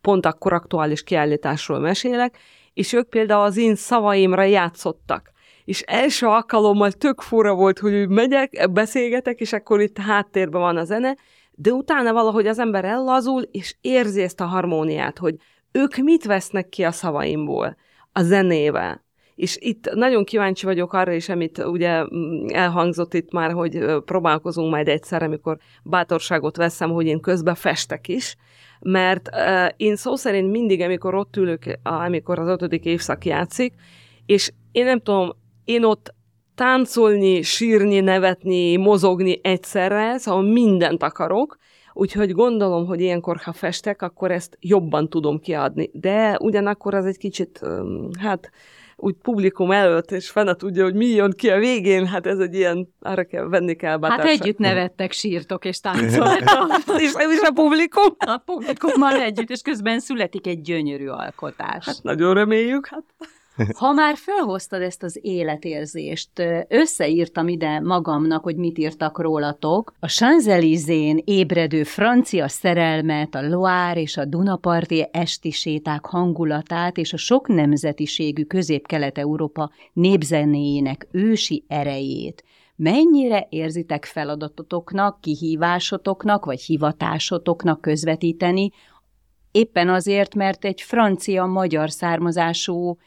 pont 0.00 0.26
akkor 0.26 0.52
aktuális 0.52 1.02
kiállításról 1.02 1.78
mesélek, 1.78 2.38
és 2.74 2.92
ők 2.92 3.08
például 3.08 3.42
az 3.42 3.56
én 3.56 3.74
szavaimra 3.74 4.42
játszottak. 4.42 5.30
És 5.64 5.80
első 5.80 6.26
alkalommal 6.26 6.92
tök 6.92 7.20
fura 7.20 7.54
volt, 7.54 7.78
hogy 7.78 8.08
megyek, 8.08 8.70
beszélgetek, 8.72 9.40
és 9.40 9.52
akkor 9.52 9.80
itt 9.80 9.98
háttérben 9.98 10.60
van 10.60 10.76
a 10.76 10.84
zene, 10.84 11.16
de 11.54 11.72
utána 11.72 12.12
valahogy 12.12 12.46
az 12.46 12.58
ember 12.58 12.84
ellazul, 12.84 13.42
és 13.42 13.76
érzi 13.80 14.22
ezt 14.22 14.40
a 14.40 14.44
harmóniát, 14.44 15.18
hogy 15.18 15.34
ők 15.72 15.96
mit 15.96 16.24
vesznek 16.24 16.68
ki 16.68 16.84
a 16.84 16.90
szavaimból, 16.90 17.76
a 18.12 18.22
zenével. 18.22 19.04
És 19.34 19.56
itt 19.60 19.90
nagyon 19.94 20.24
kíváncsi 20.24 20.66
vagyok 20.66 20.92
arra 20.92 21.12
is, 21.12 21.28
amit 21.28 21.58
ugye 21.58 22.02
mm, 22.02 22.46
elhangzott 22.48 23.14
itt 23.14 23.32
már, 23.32 23.52
hogy 23.52 23.84
próbálkozunk 24.04 24.70
majd 24.70 24.88
egyszer, 24.88 25.22
amikor 25.22 25.58
bátorságot 25.82 26.56
veszem, 26.56 26.90
hogy 26.90 27.06
én 27.06 27.20
közben 27.20 27.54
festek 27.54 28.08
is, 28.08 28.36
mert 28.82 29.28
uh, 29.32 29.68
én 29.76 29.96
szó 29.96 30.16
szerint 30.16 30.50
mindig, 30.50 30.80
amikor 30.80 31.14
ott 31.14 31.36
ülök, 31.36 31.62
amikor 31.82 32.38
az 32.38 32.48
ötödik 32.48 32.84
évszak 32.84 33.24
játszik, 33.24 33.74
és 34.26 34.52
én 34.72 34.84
nem 34.84 35.00
tudom, 35.00 35.30
én 35.64 35.84
ott 35.84 36.14
táncolni, 36.54 37.42
sírni, 37.42 38.00
nevetni, 38.00 38.76
mozogni 38.76 39.40
egyszerre, 39.42 40.18
szóval 40.18 40.42
mindent 40.42 41.02
akarok, 41.02 41.56
úgyhogy 41.92 42.32
gondolom, 42.32 42.86
hogy 42.86 43.00
ilyenkor, 43.00 43.36
ha 43.36 43.52
festek, 43.52 44.02
akkor 44.02 44.30
ezt 44.30 44.56
jobban 44.60 45.08
tudom 45.08 45.40
kiadni. 45.40 45.90
De 45.92 46.38
ugyanakkor 46.40 46.94
az 46.94 47.06
egy 47.06 47.18
kicsit, 47.18 47.60
hát 48.18 48.50
úgy 49.02 49.14
publikum 49.22 49.70
előtt, 49.70 50.10
és 50.10 50.30
fene 50.30 50.54
tudja, 50.54 50.84
hogy 50.84 50.94
mi 50.94 51.06
jön 51.06 51.32
ki 51.36 51.50
a 51.50 51.58
végén, 51.58 52.06
hát 52.06 52.26
ez 52.26 52.38
egy 52.38 52.54
ilyen, 52.54 52.88
arra 53.00 53.24
kell 53.24 53.48
venni 53.48 53.74
kell 53.74 53.96
bátárság. 53.96 54.26
Hát 54.26 54.40
együtt 54.40 54.58
nevettek, 54.58 55.12
sírtok 55.12 55.64
és 55.64 55.80
táncoltok. 55.80 56.68
és, 57.04 57.12
és 57.32 57.40
a 57.40 57.50
publikum? 57.54 58.14
A 58.18 58.42
publikummal 58.44 59.20
együtt, 59.20 59.50
és 59.50 59.60
közben 59.60 60.00
születik 60.00 60.46
egy 60.46 60.60
gyönyörű 60.60 61.06
alkotás. 61.06 61.86
Hát 61.86 62.02
nagyon 62.02 62.34
reméljük, 62.34 62.86
hát. 62.86 63.04
Ha 63.78 63.92
már 63.92 64.16
felhoztad 64.16 64.82
ezt 64.82 65.02
az 65.02 65.18
életérzést, 65.22 66.30
összeírtam 66.68 67.48
ide 67.48 67.80
magamnak, 67.80 68.42
hogy 68.42 68.56
mit 68.56 68.78
írtak 68.78 69.20
rólatok. 69.20 69.92
A 70.00 70.08
Sanzelizén 70.08 71.20
ébredő 71.24 71.82
francia 71.82 72.48
szerelmet, 72.48 73.34
a 73.34 73.48
Loire 73.48 74.00
és 74.00 74.16
a 74.16 74.24
Dunaparti 74.24 75.08
esti 75.12 75.50
séták 75.50 76.04
hangulatát 76.04 76.96
és 76.96 77.12
a 77.12 77.16
sok 77.16 77.48
nemzetiségű 77.48 78.42
közép-kelet-európa 78.42 79.70
népzenéjének 79.92 81.08
ősi 81.10 81.64
erejét 81.68 82.44
mennyire 82.76 83.46
érzitek 83.50 84.04
feladatotoknak, 84.04 85.20
kihívásotoknak 85.20 86.44
vagy 86.44 86.60
hivatásotoknak 86.60 87.80
közvetíteni, 87.80 88.70
éppen 89.50 89.88
azért, 89.88 90.34
mert 90.34 90.64
egy 90.64 90.80
francia-magyar 90.80 91.90
származású 91.90 92.98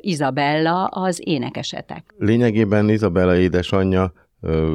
Izabella 0.00 0.84
az 0.84 1.20
énekesetek. 1.24 2.14
Lényegében 2.18 2.88
Izabella 2.88 3.36
édesanyja 3.36 4.12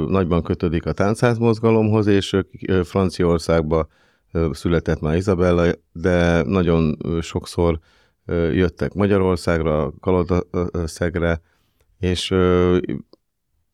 nagyban 0.07 0.43
kötődik 0.43 0.85
a 0.85 0.91
táncházmozgalomhoz, 0.91 2.07
és 2.07 2.37
Franciaországba 2.83 3.87
született 4.51 4.99
már 4.99 5.15
Izabella, 5.15 5.71
de 5.91 6.41
nagyon 6.43 6.97
sokszor 7.21 7.79
jöttek 8.51 8.93
Magyarországra, 8.93 9.93
Kalodaszegre, 9.99 11.41
és 11.99 12.33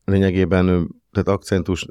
lényegében 0.04 0.66
tehát 1.12 1.28
akcentus, 1.28 1.86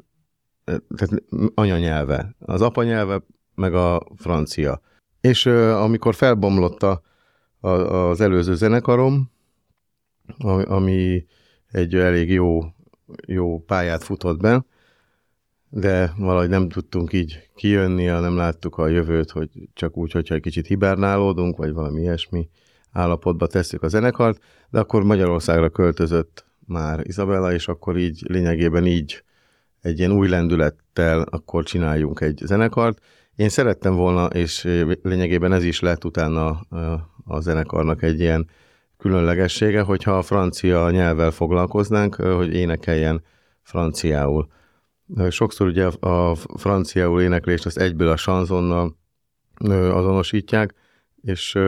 tehát 0.64 1.22
anyanyelve, 1.54 2.34
az 2.38 2.60
apanyelve, 2.60 3.22
meg 3.54 3.74
a 3.74 4.02
francia. 4.16 4.80
És 5.20 5.46
amikor 5.46 6.14
felbomlott 6.14 6.82
a 6.82 7.02
az 7.64 8.20
előző 8.20 8.54
zenekarom, 8.54 9.30
ami 10.64 11.26
egy 11.70 11.94
elég 11.94 12.30
jó, 12.30 12.60
jó 13.26 13.60
pályát 13.60 14.04
futott 14.04 14.40
be, 14.40 14.64
de 15.68 16.12
valahogy 16.16 16.48
nem 16.48 16.68
tudtunk 16.68 17.12
így 17.12 17.48
kijönni, 17.54 18.04
nem 18.04 18.36
láttuk 18.36 18.76
a 18.76 18.88
jövőt, 18.88 19.30
hogy 19.30 19.48
csak 19.72 19.96
úgy, 19.96 20.12
hogyha 20.12 20.34
egy 20.34 20.40
kicsit 20.40 20.66
hibernálódunk, 20.66 21.56
vagy 21.56 21.72
valami 21.72 22.00
ilyesmi 22.00 22.48
állapotba 22.92 23.46
tesszük 23.46 23.82
a 23.82 23.88
zenekart, 23.88 24.42
de 24.70 24.78
akkor 24.78 25.02
Magyarországra 25.02 25.70
költözött 25.70 26.44
már 26.66 27.00
Izabella, 27.02 27.52
és 27.52 27.68
akkor 27.68 27.96
így 27.96 28.22
lényegében 28.28 28.86
így 28.86 29.22
egy 29.80 29.98
ilyen 29.98 30.12
új 30.12 30.28
lendülettel 30.28 31.20
akkor 31.20 31.64
csináljunk 31.64 32.20
egy 32.20 32.40
zenekart. 32.44 32.98
Én 33.36 33.48
szerettem 33.48 33.94
volna, 33.94 34.26
és 34.26 34.62
lényegében 35.02 35.52
ez 35.52 35.64
is 35.64 35.80
lett 35.80 36.04
utána 36.04 36.60
zenekarnak 37.40 38.02
egy 38.02 38.20
ilyen 38.20 38.48
különlegessége, 38.96 39.80
hogyha 39.80 40.18
a 40.18 40.22
francia 40.22 40.90
nyelvvel 40.90 41.30
foglalkoznánk, 41.30 42.14
hogy 42.14 42.54
énekeljen 42.54 43.22
franciául. 43.62 44.48
Sokszor 45.28 45.66
ugye 45.66 45.86
a 45.86 46.34
franciául 46.34 47.22
éneklést 47.22 47.66
az 47.66 47.78
egyből 47.78 48.08
a 48.08 48.16
sanzonnal 48.16 48.96
azonosítják, 49.70 50.74
és, 51.22 51.58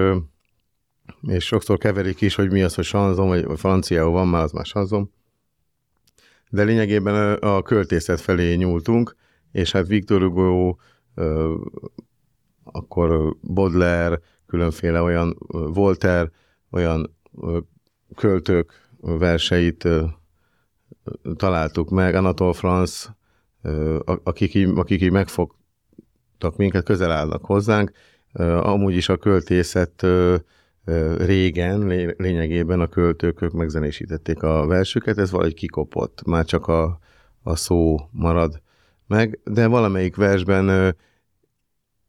és 1.22 1.44
sokszor 1.44 1.78
keverik 1.78 2.20
is, 2.20 2.34
hogy 2.34 2.50
mi 2.50 2.62
az, 2.62 2.74
hogy 2.74 2.84
sanzon, 2.84 3.28
vagy 3.28 3.46
franciául 3.58 4.10
van 4.10 4.28
már, 4.28 4.42
az 4.42 4.52
már 4.52 4.64
sanzon. 4.64 5.12
De 6.50 6.62
lényegében 6.62 7.34
a 7.34 7.62
költészet 7.62 8.20
felé 8.20 8.54
nyúltunk, 8.54 9.16
és 9.52 9.72
hát 9.72 9.86
Victor 9.86 10.22
Hugo, 10.22 10.76
akkor 12.64 13.36
Baudelaire, 13.42 14.20
különféle 14.46 15.02
olyan 15.02 15.36
Voltaire, 15.48 16.30
olyan 16.70 17.16
költők 18.14 18.72
verseit 19.00 19.88
találtuk 21.36 21.90
meg, 21.90 22.14
Anatole 22.14 22.52
France, 22.52 23.16
akik, 24.22 24.68
akik 24.76 25.00
így 25.02 25.10
megfogtak 25.10 26.56
minket, 26.56 26.84
közel 26.84 27.10
állnak 27.10 27.44
hozzánk. 27.44 27.90
Amúgy 28.60 28.94
is 28.94 29.08
a 29.08 29.16
költészet 29.16 30.06
régen, 31.16 31.86
lényegében 32.16 32.80
a 32.80 32.88
költők 32.88 33.42
ők 33.42 33.52
megzenésítették 33.52 34.42
a 34.42 34.66
versüket, 34.66 35.18
ez 35.18 35.30
valahogy 35.30 35.54
kikopott, 35.54 36.24
már 36.26 36.44
csak 36.44 36.66
a, 36.66 36.98
a 37.42 37.56
szó 37.56 37.96
marad 38.10 38.62
meg, 39.06 39.40
de 39.44 39.66
valamelyik 39.66 40.16
versben 40.16 40.96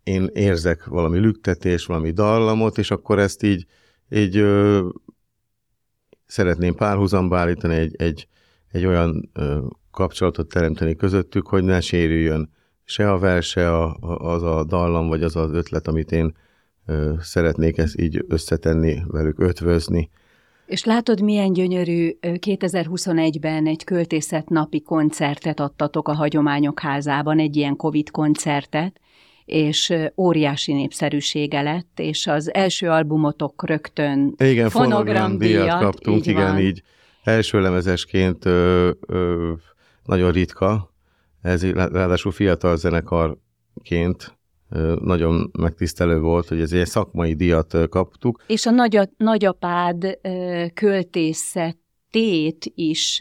én 0.08 0.30
érzek 0.34 0.86
valami 0.86 1.20
lüktetés, 1.20 1.86
valami 1.86 2.12
dallamot, 2.12 2.78
és 2.78 2.91
akkor 2.91 3.20
ezt 3.20 3.43
így, 3.43 3.65
így 4.10 4.38
ö, 4.38 4.88
szeretném 6.26 6.76
párhuzamba 6.76 7.38
állítani, 7.38 7.76
egy, 7.76 7.96
egy, 7.98 8.28
egy 8.72 8.86
olyan 8.86 9.30
ö, 9.34 9.65
kapcsolatot 9.91 10.50
teremteni 10.50 10.96
közöttük, 10.96 11.48
hogy 11.48 11.63
ne 11.63 11.82
sérüljön 11.82 12.50
se 12.84 13.12
a 13.12 13.20
vers, 13.20 13.48
se 13.48 13.76
a, 13.76 13.98
az 14.17 14.43
a 14.43 14.63
dallam, 14.63 15.08
vagy 15.08 15.24
az 15.24 15.36
az 15.36 15.52
ötlet, 15.52 15.88
amit 15.88 16.12
én 16.12 16.36
ö, 16.86 17.13
szeretnék 17.20 17.78
ezt 17.78 18.00
így 18.00 18.26
összetenni, 18.28 19.04
velük 19.08 19.39
ötvözni. 19.39 20.10
És 20.65 20.84
látod, 20.84 21.22
milyen 21.22 21.54
gyönyörű 21.54 22.17
2021-ben 22.22 23.67
egy 23.67 23.84
költészet 23.84 24.50
napi 24.50 24.82
koncertet 24.82 25.60
adtatok 25.60 26.08
a 26.08 26.13
Hagyományok 26.13 26.80
Házában, 26.80 27.39
egy 27.39 27.56
ilyen 27.56 27.76
Covid 27.76 28.12
koncertet, 28.12 29.00
és 29.48 29.94
óriási 30.18 30.74
népszerűsége 30.74 31.62
lett, 31.62 32.00
és 32.00 32.28
az 32.28 32.54
első 32.54 32.90
albumotok 32.90 33.68
rögtön 33.68 34.34
igen, 34.38 34.70
fonogramdíjat 34.70 35.82
kaptunk, 35.82 36.18
így 36.18 36.28
igen, 36.28 36.54
van. 36.54 36.60
így 36.60 36.82
első 37.24 37.62
lemezesként 37.62 38.46
ö, 38.46 38.90
ö, 39.08 39.54
nagyon 40.06 40.32
ritka, 40.32 40.94
ez 41.42 41.72
ráadásul 41.72 42.32
fiatal 42.32 42.78
zenekarként 42.78 44.38
nagyon 45.02 45.52
megtisztelő 45.60 46.20
volt, 46.20 46.48
hogy 46.48 46.62
ez 46.62 46.72
egy 46.72 46.86
szakmai 46.86 47.34
díjat 47.34 47.90
kaptuk. 47.90 48.44
És 48.48 48.66
a 48.66 48.72
nagy, 48.72 49.00
nagyapád 49.18 50.20
költészet 50.74 51.78
tét 52.12 52.72
is 52.76 53.20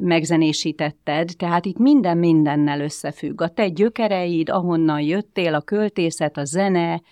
megzenésítetted, 0.00 1.30
tehát 1.36 1.64
itt 1.64 1.78
minden 1.78 2.18
mindennel 2.18 2.80
összefügg. 2.80 3.40
A 3.40 3.48
te 3.48 3.68
gyökereid, 3.68 4.48
ahonnan 4.48 5.00
jöttél, 5.00 5.54
a 5.54 5.60
költészet, 5.60 6.36
a 6.36 6.44
zene, 6.44 7.02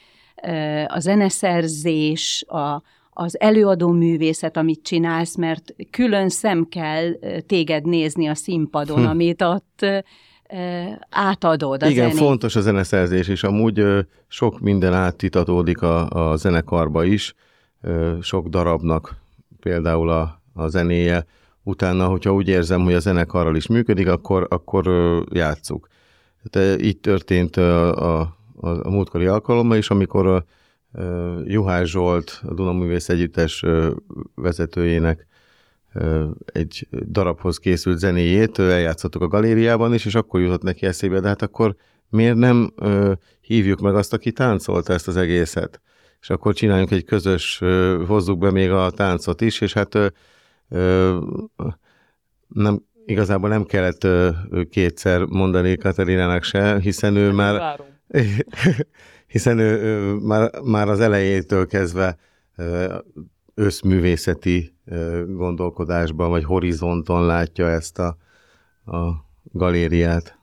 a 0.86 0.98
zeneszerzés, 0.98 2.44
a, 2.48 2.82
az 3.10 3.40
előadó 3.40 3.90
művészet, 3.90 4.56
amit 4.56 4.82
csinálsz, 4.82 5.36
mert 5.36 5.74
külön 5.90 6.28
szem 6.28 6.68
kell 6.68 7.12
téged 7.46 7.84
nézni 7.84 8.26
a 8.26 8.34
színpadon, 8.34 9.02
hm. 9.02 9.06
amit 9.06 9.42
ott 9.42 9.86
átadod 11.10 11.82
a 11.82 11.88
Igen, 11.88 12.08
zenét. 12.08 12.24
fontos 12.26 12.56
a 12.56 12.60
zeneszerzés, 12.60 13.28
és 13.28 13.42
amúgy 13.42 13.84
sok 14.28 14.60
minden 14.60 14.94
áttitatódik 14.94 15.82
a, 15.82 16.10
a 16.10 16.36
zenekarba 16.36 17.04
is, 17.04 17.34
sok 18.20 18.48
darabnak 18.48 19.16
például 19.60 20.10
a 20.10 20.39
a 20.52 20.68
zenéje, 20.68 21.26
utána, 21.62 22.06
hogyha 22.06 22.34
úgy 22.34 22.48
érzem, 22.48 22.82
hogy 22.82 22.94
a 22.94 23.00
zenekarral 23.00 23.56
is 23.56 23.66
működik, 23.66 24.08
akkor, 24.08 24.46
akkor 24.50 24.86
játsszuk. 25.32 25.88
Tehát 26.50 26.82
így 26.82 26.98
történt 26.98 27.56
a, 27.56 28.20
a, 28.20 28.36
a 28.60 28.90
múltkori 28.90 29.26
alkalommal 29.26 29.76
is, 29.76 29.90
amikor 29.90 30.26
a, 30.26 30.36
a 30.36 30.44
Juhász 31.44 31.86
Zsolt, 31.86 32.40
a 32.46 32.54
Dunaművész 32.54 33.08
Együttes 33.08 33.64
vezetőjének 34.34 35.26
egy 36.44 36.88
darabhoz 37.06 37.58
készült 37.58 37.98
zenéjét 37.98 38.58
eljátszottuk 38.58 39.22
a 39.22 39.28
galériában 39.28 39.94
is, 39.94 40.04
és 40.04 40.14
akkor 40.14 40.40
jutott 40.40 40.62
neki 40.62 40.86
eszébe, 40.86 41.20
de 41.20 41.28
hát 41.28 41.42
akkor 41.42 41.76
miért 42.08 42.36
nem 42.36 42.74
hívjuk 43.40 43.80
meg 43.80 43.94
azt, 43.94 44.12
aki 44.12 44.32
táncolta 44.32 44.92
ezt 44.92 45.08
az 45.08 45.16
egészet? 45.16 45.80
És 46.20 46.30
akkor 46.30 46.54
csináljunk 46.54 46.90
egy 46.90 47.04
közös, 47.04 47.62
hozzuk 48.06 48.38
be 48.38 48.50
még 48.50 48.70
a 48.70 48.90
táncot 48.90 49.40
is, 49.40 49.60
és 49.60 49.72
hát 49.72 50.12
nem, 52.48 52.84
igazából 53.04 53.48
nem 53.48 53.64
kellett 53.64 54.06
kétszer 54.70 55.24
mondani 55.24 55.76
Katarinának 55.76 56.42
se, 56.42 56.78
hiszen 56.80 57.16
ő 57.16 57.32
már, 57.32 57.80
hiszen 59.32 59.58
ő, 59.58 59.80
ő 59.80 60.14
már, 60.14 60.50
már 60.62 60.88
az 60.88 61.00
elejétől 61.00 61.66
kezdve 61.66 62.16
összművészeti 63.54 64.74
gondolkodásban, 65.26 66.30
vagy 66.30 66.44
horizonton 66.44 67.26
látja 67.26 67.68
ezt 67.68 67.98
a, 67.98 68.16
a 68.84 69.24
galériát. 69.52 70.38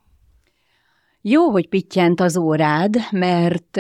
Jó, 1.22 1.50
hogy 1.50 1.70
pittyent 1.70 2.20
az 2.20 2.38
órád, 2.38 2.96
mert 3.12 3.80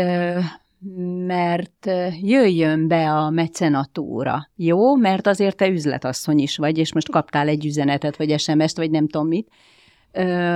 mert 1.26 1.90
jöjjön 2.22 2.88
be 2.88 3.12
a 3.12 3.30
mecenatúra, 3.30 4.50
jó? 4.56 4.96
Mert 4.96 5.28
azért 5.28 5.56
te 5.56 5.68
üzletasszony 5.68 6.40
is 6.40 6.58
vagy, 6.58 6.78
és 6.78 6.94
most 6.94 7.10
kaptál 7.10 7.48
egy 7.48 7.66
üzenetet, 7.66 8.18
vagy 8.18 8.40
SMS-t, 8.40 8.78
vagy 8.78 8.92
nem 8.92 9.08
tudom 9.08 9.28
mit. 9.28 9.50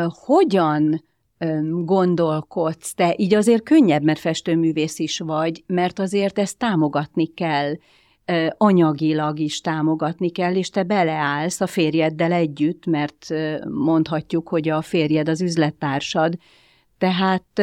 Hogyan 0.07 1.03
gondolkodsz 1.83 2.93
te? 2.93 3.13
Így 3.17 3.33
azért 3.33 3.63
könnyebb, 3.63 4.03
mert 4.03 4.19
festőművész 4.19 4.99
is 4.99 5.19
vagy, 5.19 5.63
mert 5.67 5.99
azért 5.99 6.39
ezt 6.39 6.57
támogatni 6.57 7.25
kell, 7.25 7.73
anyagilag 8.57 9.39
is 9.39 9.61
támogatni 9.61 10.29
kell, 10.29 10.55
és 10.55 10.69
te 10.69 10.83
beleállsz 10.83 11.61
a 11.61 11.67
férjeddel 11.67 12.31
együtt, 12.31 12.85
mert 12.85 13.27
mondhatjuk, 13.67 14.47
hogy 14.49 14.69
a 14.69 14.81
férjed 14.81 15.29
az 15.29 15.41
üzlettársad. 15.41 16.37
Tehát 16.97 17.61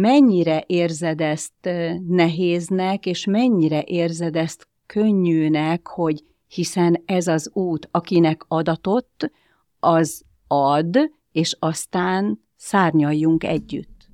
mennyire 0.00 0.64
érzed 0.66 1.20
ezt 1.20 1.70
nehéznek, 2.08 3.06
és 3.06 3.24
mennyire 3.24 3.82
érzed 3.82 4.36
ezt 4.36 4.68
könnyűnek, 4.86 5.88
hogy 5.88 6.24
hiszen 6.48 7.02
ez 7.04 7.26
az 7.26 7.50
út, 7.52 7.88
akinek 7.90 8.44
adatott, 8.48 9.30
az 9.80 10.22
ad, 10.46 10.96
és 11.32 11.56
aztán 11.58 12.40
szárnyaljunk 12.56 13.44
együtt. 13.44 14.08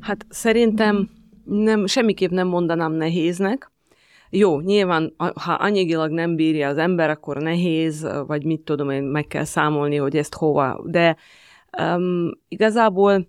Hát 0.00 0.26
szerintem 0.28 1.10
nem, 1.44 1.86
semmiképp 1.86 2.30
nem 2.30 2.48
mondanám 2.48 2.92
nehéznek. 2.92 3.72
Jó, 4.30 4.60
nyilván, 4.60 5.14
ha 5.16 5.52
anyagilag 5.52 6.10
nem 6.10 6.36
bírja 6.36 6.68
az 6.68 6.78
ember, 6.78 7.10
akkor 7.10 7.36
nehéz, 7.36 8.08
vagy 8.26 8.44
mit 8.44 8.60
tudom 8.60 8.90
én, 8.90 9.02
meg 9.02 9.26
kell 9.26 9.44
számolni, 9.44 9.96
hogy 9.96 10.16
ezt 10.16 10.34
hova. 10.34 10.82
De 10.84 11.16
um, 11.82 12.30
igazából 12.48 13.26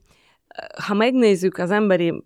ha 0.85 0.93
megnézzük 0.93 1.57
az 1.57 1.71
emberi 1.71 2.23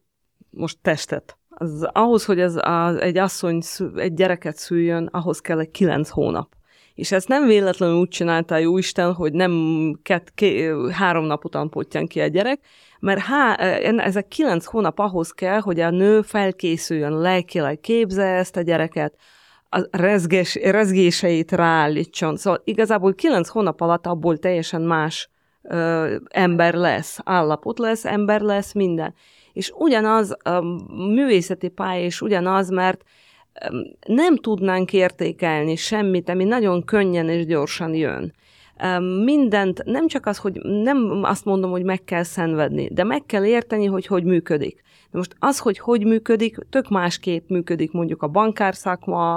most 0.50 0.78
testet, 0.82 1.38
az, 1.50 1.89
ahhoz, 1.91 2.26
hogy 2.26 2.39
ez 2.39 2.56
az, 2.62 2.96
egy 2.96 3.17
asszony 3.17 3.62
egy 3.96 4.13
gyereket 4.13 4.56
szüljön, 4.56 5.10
ahhoz 5.12 5.39
kell 5.39 5.60
egy 5.60 5.72
kilenc 5.72 6.10
hónap. 6.10 6.54
És 6.94 7.12
ezt 7.12 7.28
nem 7.28 7.46
véletlenül 7.46 7.96
úgy 7.96 8.08
csinálta 8.08 8.56
a 8.56 8.58
Jóisten, 8.58 9.13
hogy 9.13 9.34
nem 9.34 9.54
két, 10.04 10.32
ké, 10.36 10.72
három 10.91 11.26
nap 11.26 11.46
után 11.46 11.70
potyan 11.70 12.08
ki 12.08 12.22
a 12.22 12.28
gyerek, 12.28 12.60
mert 13.00 13.20
há, 13.20 13.54
ezek 13.56 14.28
kilenc 14.28 14.65
hónap 14.65 15.00
ahhoz 15.00 15.32
kell, 15.32 15.60
hogy 15.60 15.80
a 15.80 15.89
nő 15.89 16.22
felkészüljön, 16.22 17.20
lelkileg 17.20 17.80
képze 17.80 18.24
ezt 18.24 18.58
a 18.58 18.62
gyereket, 18.62 19.15
a 19.70 19.88
rezgés, 19.91 20.56
rezgéseit 20.56 21.52
ráállítson. 21.52 22.38
Szóval 22.38 22.62
igazából 22.63 23.13
kilenc 23.13 23.48
hónap 23.48 23.82
alatt 23.82 24.06
abból 24.06 24.38
teljesen 24.38 24.82
más 24.82 25.30
ö, 25.62 26.15
ember 26.30 26.74
lesz, 26.74 27.19
állapot 27.24 27.80
lesz, 27.80 28.06
ember 28.06 28.41
lesz, 28.41 28.74
minden. 28.74 29.13
És 29.54 29.71
ugyanaz 29.76 30.38
a 30.43 30.62
művészeti 30.95 31.67
pálya 31.67 32.06
is 32.06 32.21
ugyanaz, 32.21 32.69
mert 32.69 33.04
nem 34.08 34.36
tudnánk 34.38 34.93
értékelni 34.93 35.76
semmit, 35.76 36.30
ami 36.30 36.43
nagyon 36.43 36.84
könnyen 36.84 37.30
és 37.30 37.45
gyorsan 37.45 37.93
jön. 37.93 38.34
Mindent, 39.24 39.84
nem 39.86 40.08
csak 40.08 40.26
az, 40.26 40.38
hogy 40.38 40.54
nem 40.62 41.19
azt 41.24 41.45
mondom, 41.45 41.71
hogy 41.71 41.84
meg 41.84 42.04
kell 42.04 42.24
szenvedni, 42.24 42.89
de 42.93 43.04
meg 43.04 43.26
kell 43.26 43.45
érteni, 43.45 43.86
hogy 43.86 44.06
hogy 44.06 44.24
működik. 44.24 44.82
De 45.12 45.17
most 45.17 45.36
az, 45.39 45.60
hogy 45.60 45.80
hogy 45.80 46.06
működik, 46.06 46.58
tök 46.69 46.89
másképp 46.89 47.50
működik 47.50 47.91
mondjuk 47.91 48.21
a 48.21 48.28
bankár 48.28 48.74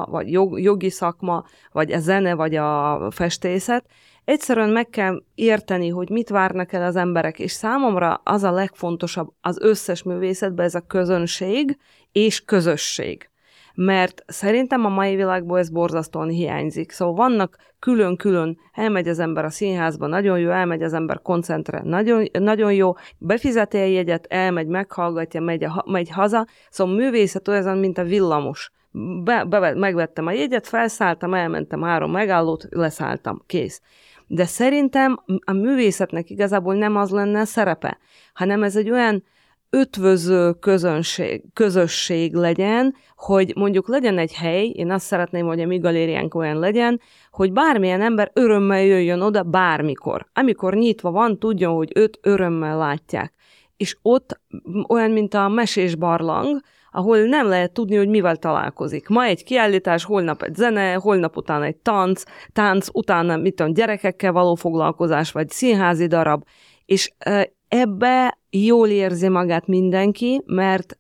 vagy 0.09 0.33
jogi 0.55 0.91
szakma, 0.91 1.45
vagy 1.73 1.93
a 1.93 1.99
zene, 1.99 2.35
vagy 2.35 2.55
a 2.55 3.09
festészet, 3.11 3.85
Egyszerűen 4.25 4.71
meg 4.71 4.89
kell 4.89 5.23
érteni, 5.35 5.89
hogy 5.89 6.11
mit 6.11 6.29
várnak 6.29 6.73
el 6.73 6.85
az 6.85 6.97
emberek, 6.97 7.39
és 7.39 7.53
számomra 7.53 8.21
az 8.25 8.43
a 8.43 8.51
legfontosabb 8.51 9.29
az 9.41 9.59
összes 9.61 10.03
művészetben, 10.03 10.65
ez 10.65 10.75
a 10.75 10.87
közönség 10.87 11.79
és 12.13 12.45
közösség. 12.45 13.29
Mert 13.75 14.25
szerintem 14.27 14.85
a 14.85 14.89
mai 14.89 15.17
világból 15.17 15.59
ez 15.59 15.71
borzasztóan 15.71 16.29
hiányzik. 16.29 16.91
Szóval 16.91 17.15
vannak 17.15 17.57
külön-külön, 17.79 18.59
elmegy 18.73 19.09
az 19.09 19.19
ember 19.19 19.45
a 19.45 19.51
színházba, 19.51 20.07
nagyon 20.07 20.39
jó, 20.39 20.51
elmegy 20.51 20.83
az 20.83 20.93
ember 20.93 21.23
koncentre, 21.23 21.81
nagyon, 21.85 22.29
nagyon 22.33 22.73
jó, 22.73 22.93
befizeti 23.19 23.77
a 23.77 23.85
jegyet, 23.85 24.27
elmegy, 24.29 24.67
meghallgatja, 24.67 25.41
megy, 25.41 25.65
a, 25.65 25.85
megy 25.87 26.11
haza. 26.11 26.47
Szóval 26.71 26.95
művészet 26.95 27.49
olyan, 27.49 27.79
mint 27.79 27.99
a 27.99 28.05
villamos. 28.05 28.71
Be, 29.25 29.45
be, 29.45 29.75
megvettem 29.75 30.27
a 30.27 30.33
jegyet, 30.33 30.67
felszálltam, 30.67 31.35
elmentem 31.35 31.83
három 31.83 32.11
megállót, 32.11 32.67
leszálltam, 32.71 33.43
kész. 33.47 33.81
De 34.27 34.45
szerintem 34.45 35.23
a 35.45 35.53
művészetnek 35.53 36.31
igazából 36.31 36.75
nem 36.75 36.97
az 36.97 37.11
lenne 37.11 37.45
szerepe, 37.45 37.99
hanem 38.33 38.63
ez 38.63 38.77
egy 38.77 38.91
olyan 38.91 39.25
ötvöző 39.71 40.53
közönség, 40.53 41.43
közösség 41.53 42.35
legyen, 42.35 42.95
hogy 43.17 43.53
mondjuk 43.57 43.89
legyen 43.89 44.19
egy 44.19 44.35
hely, 44.35 44.67
én 44.67 44.91
azt 44.91 45.07
szeretném, 45.07 45.47
hogy 45.47 45.61
a 45.61 45.67
mi 45.67 45.79
galériánk 45.79 46.35
olyan 46.35 46.59
legyen, 46.59 47.01
hogy 47.31 47.53
bármilyen 47.53 48.01
ember 48.01 48.31
örömmel 48.33 48.83
jöjjön 48.83 49.21
oda 49.21 49.43
bármikor. 49.43 50.27
Amikor 50.33 50.75
nyitva 50.75 51.11
van, 51.11 51.39
tudjon, 51.39 51.75
hogy 51.75 51.93
őt 51.95 52.19
örömmel 52.23 52.77
látják. 52.77 53.33
És 53.77 53.97
ott 54.03 54.41
olyan, 54.89 55.11
mint 55.11 55.35
a 55.35 55.49
mesés 55.49 55.95
barlang, 55.95 56.61
ahol 56.97 57.19
nem 57.19 57.49
lehet 57.49 57.73
tudni, 57.73 57.97
hogy 57.97 58.09
mivel 58.09 58.37
találkozik. 58.37 59.09
Ma 59.09 59.25
egy 59.25 59.45
kiállítás, 59.45 60.05
holnap 60.05 60.43
egy 60.43 60.55
zene, 60.55 60.93
holnap 60.93 61.37
után 61.37 61.63
egy 61.63 61.77
tánc, 61.77 62.23
tánc 62.53 62.87
utána, 62.93 63.37
mit 63.37 63.55
tudom, 63.55 63.73
gyerekekkel 63.73 64.33
való 64.33 64.55
foglalkozás, 64.55 65.33
vagy 65.33 65.51
színházi 65.51 66.07
darab, 66.07 66.45
és 66.85 67.13
ebbe 67.69 68.39
jól 68.51 68.89
érzi 68.89 69.29
magát 69.29 69.67
mindenki, 69.67 70.43
mert 70.47 70.99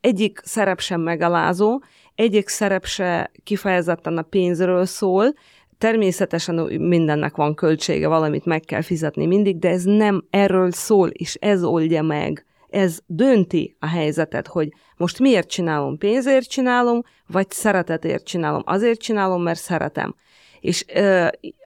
egyik 0.00 0.40
szerep 0.44 0.80
sem 0.80 1.00
megalázó, 1.00 1.82
egyik 2.14 2.48
szerep 2.48 2.84
se 2.84 3.30
kifejezetten 3.44 4.18
a 4.18 4.22
pénzről 4.22 4.84
szól, 4.84 5.32
Természetesen 5.78 6.54
mindennek 6.80 7.36
van 7.36 7.54
költsége, 7.54 8.08
valamit 8.08 8.44
meg 8.44 8.60
kell 8.60 8.82
fizetni 8.82 9.26
mindig, 9.26 9.58
de 9.58 9.68
ez 9.68 9.84
nem 9.84 10.24
erről 10.30 10.70
szól, 10.70 11.08
és 11.08 11.34
ez 11.34 11.64
oldja 11.64 12.02
meg 12.02 12.46
ez 12.76 12.98
dönti 13.06 13.76
a 13.80 13.86
helyzetet, 13.86 14.46
hogy 14.46 14.72
most 14.96 15.18
miért 15.18 15.48
csinálom, 15.48 15.98
pénzért 15.98 16.48
csinálom, 16.48 17.02
vagy 17.26 17.50
szeretetért 17.50 18.24
csinálom. 18.24 18.62
Azért 18.64 19.00
csinálom, 19.00 19.42
mert 19.42 19.58
szeretem. 19.58 20.14
És 20.60 20.84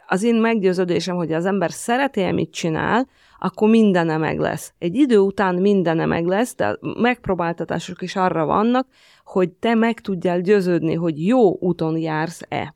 az 0.06 0.22
én 0.22 0.34
meggyőződésem, 0.34 1.16
hogy 1.16 1.32
az 1.32 1.46
ember 1.46 1.70
szereti, 1.70 2.22
amit 2.22 2.52
csinál, 2.52 3.08
akkor 3.38 3.68
mindene 3.68 4.16
meg 4.16 4.38
lesz. 4.38 4.72
Egy 4.78 4.94
idő 4.94 5.18
után 5.18 5.54
mindene 5.54 6.06
meg 6.06 6.26
lesz, 6.26 6.54
de 6.54 6.78
megpróbáltatások 7.00 8.02
is 8.02 8.16
arra 8.16 8.44
vannak, 8.44 8.86
hogy 9.24 9.50
te 9.50 9.74
meg 9.74 10.00
tudjál 10.00 10.40
győződni, 10.40 10.94
hogy 10.94 11.26
jó 11.26 11.56
úton 11.58 11.96
jársz-e. 11.98 12.74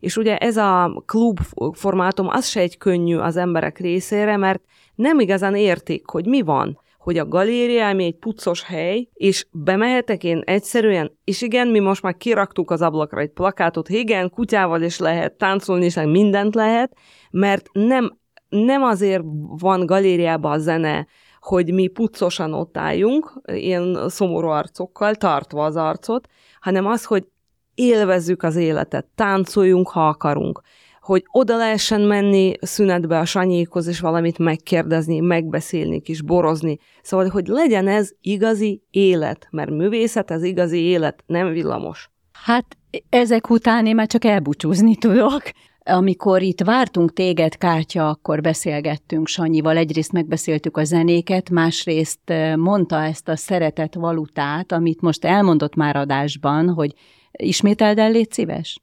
És 0.00 0.16
ugye 0.16 0.36
ez 0.36 0.56
a 0.56 1.02
klub 1.06 1.38
formátum, 1.72 2.28
az 2.28 2.46
se 2.46 2.60
egy 2.60 2.76
könnyű 2.76 3.16
az 3.16 3.36
emberek 3.36 3.78
részére, 3.78 4.36
mert 4.36 4.62
nem 4.94 5.20
igazán 5.20 5.54
értik, 5.54 6.08
hogy 6.08 6.26
mi 6.26 6.42
van 6.42 6.78
hogy 7.08 7.18
a 7.18 7.28
galéria, 7.28 7.88
egy 7.88 8.16
puccos 8.16 8.62
hely, 8.62 9.08
és 9.12 9.46
bemehetek 9.50 10.24
én 10.24 10.42
egyszerűen, 10.44 11.18
és 11.24 11.42
igen, 11.42 11.68
mi 11.68 11.78
most 11.78 12.02
már 12.02 12.16
kiraktuk 12.16 12.70
az 12.70 12.82
ablakra 12.82 13.20
egy 13.20 13.30
plakátot, 13.30 13.88
igen, 13.88 14.30
kutyával 14.30 14.82
is 14.82 14.98
lehet 14.98 15.32
táncolni, 15.32 15.84
és 15.84 15.94
mindent 15.94 16.54
lehet, 16.54 16.96
mert 17.30 17.68
nem, 17.72 18.18
nem 18.48 18.82
azért 18.82 19.22
van 19.58 19.86
galériában 19.86 20.52
a 20.52 20.58
zene, 20.58 21.06
hogy 21.40 21.72
mi 21.72 21.86
puccosan 21.86 22.54
ott 22.54 22.76
álljunk, 22.76 23.40
ilyen 23.52 24.08
szomorú 24.08 24.48
arcokkal, 24.48 25.14
tartva 25.14 25.64
az 25.64 25.76
arcot, 25.76 26.28
hanem 26.60 26.86
az, 26.86 27.04
hogy 27.04 27.26
élvezzük 27.74 28.42
az 28.42 28.56
életet, 28.56 29.06
táncoljunk, 29.14 29.88
ha 29.88 30.08
akarunk 30.08 30.60
hogy 31.08 31.24
oda 31.30 31.56
lehessen 31.56 32.00
menni 32.00 32.52
szünetbe 32.60 33.18
a 33.18 33.24
Sanyékhoz, 33.24 33.86
és 33.86 34.00
valamit 34.00 34.38
megkérdezni, 34.38 35.20
megbeszélni, 35.20 36.00
kis 36.00 36.22
borozni. 36.22 36.78
Szóval, 37.02 37.28
hogy 37.28 37.46
legyen 37.46 37.88
ez 37.88 38.10
igazi 38.20 38.82
élet, 38.90 39.48
mert 39.50 39.70
művészet 39.70 40.30
az 40.30 40.42
igazi 40.42 40.78
élet, 40.78 41.24
nem 41.26 41.52
villamos. 41.52 42.10
Hát 42.32 42.76
ezek 43.08 43.50
után 43.50 43.86
én 43.86 43.94
már 43.94 44.06
csak 44.06 44.24
elbúcsúzni 44.24 44.96
tudok. 44.96 45.42
Amikor 45.84 46.42
itt 46.42 46.60
vártunk 46.60 47.12
téged, 47.12 47.56
Kátya, 47.56 48.08
akkor 48.08 48.40
beszélgettünk 48.40 49.26
Sanyival. 49.26 49.76
Egyrészt 49.76 50.12
megbeszéltük 50.12 50.76
a 50.76 50.84
zenéket, 50.84 51.50
másrészt 51.50 52.30
eh, 52.30 52.56
mondta 52.56 53.02
ezt 53.02 53.28
a 53.28 53.36
szeretet 53.36 53.94
valutát, 53.94 54.72
amit 54.72 55.00
most 55.00 55.24
elmondott 55.24 55.74
már 55.74 55.96
adásban, 55.96 56.68
hogy 56.68 56.94
ismételd 57.32 57.98
el, 57.98 58.10
légy 58.10 58.32
szíves? 58.32 58.80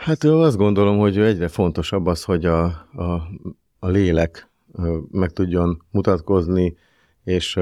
Hát 0.00 0.24
azt 0.24 0.56
gondolom, 0.56 0.98
hogy 0.98 1.18
egyre 1.18 1.48
fontosabb 1.48 2.06
az, 2.06 2.24
hogy 2.24 2.44
a, 2.44 2.64
a, 2.64 3.28
a 3.78 3.88
lélek 3.88 4.50
meg 5.10 5.30
tudjon 5.30 5.82
mutatkozni, 5.90 6.76
és 7.24 7.58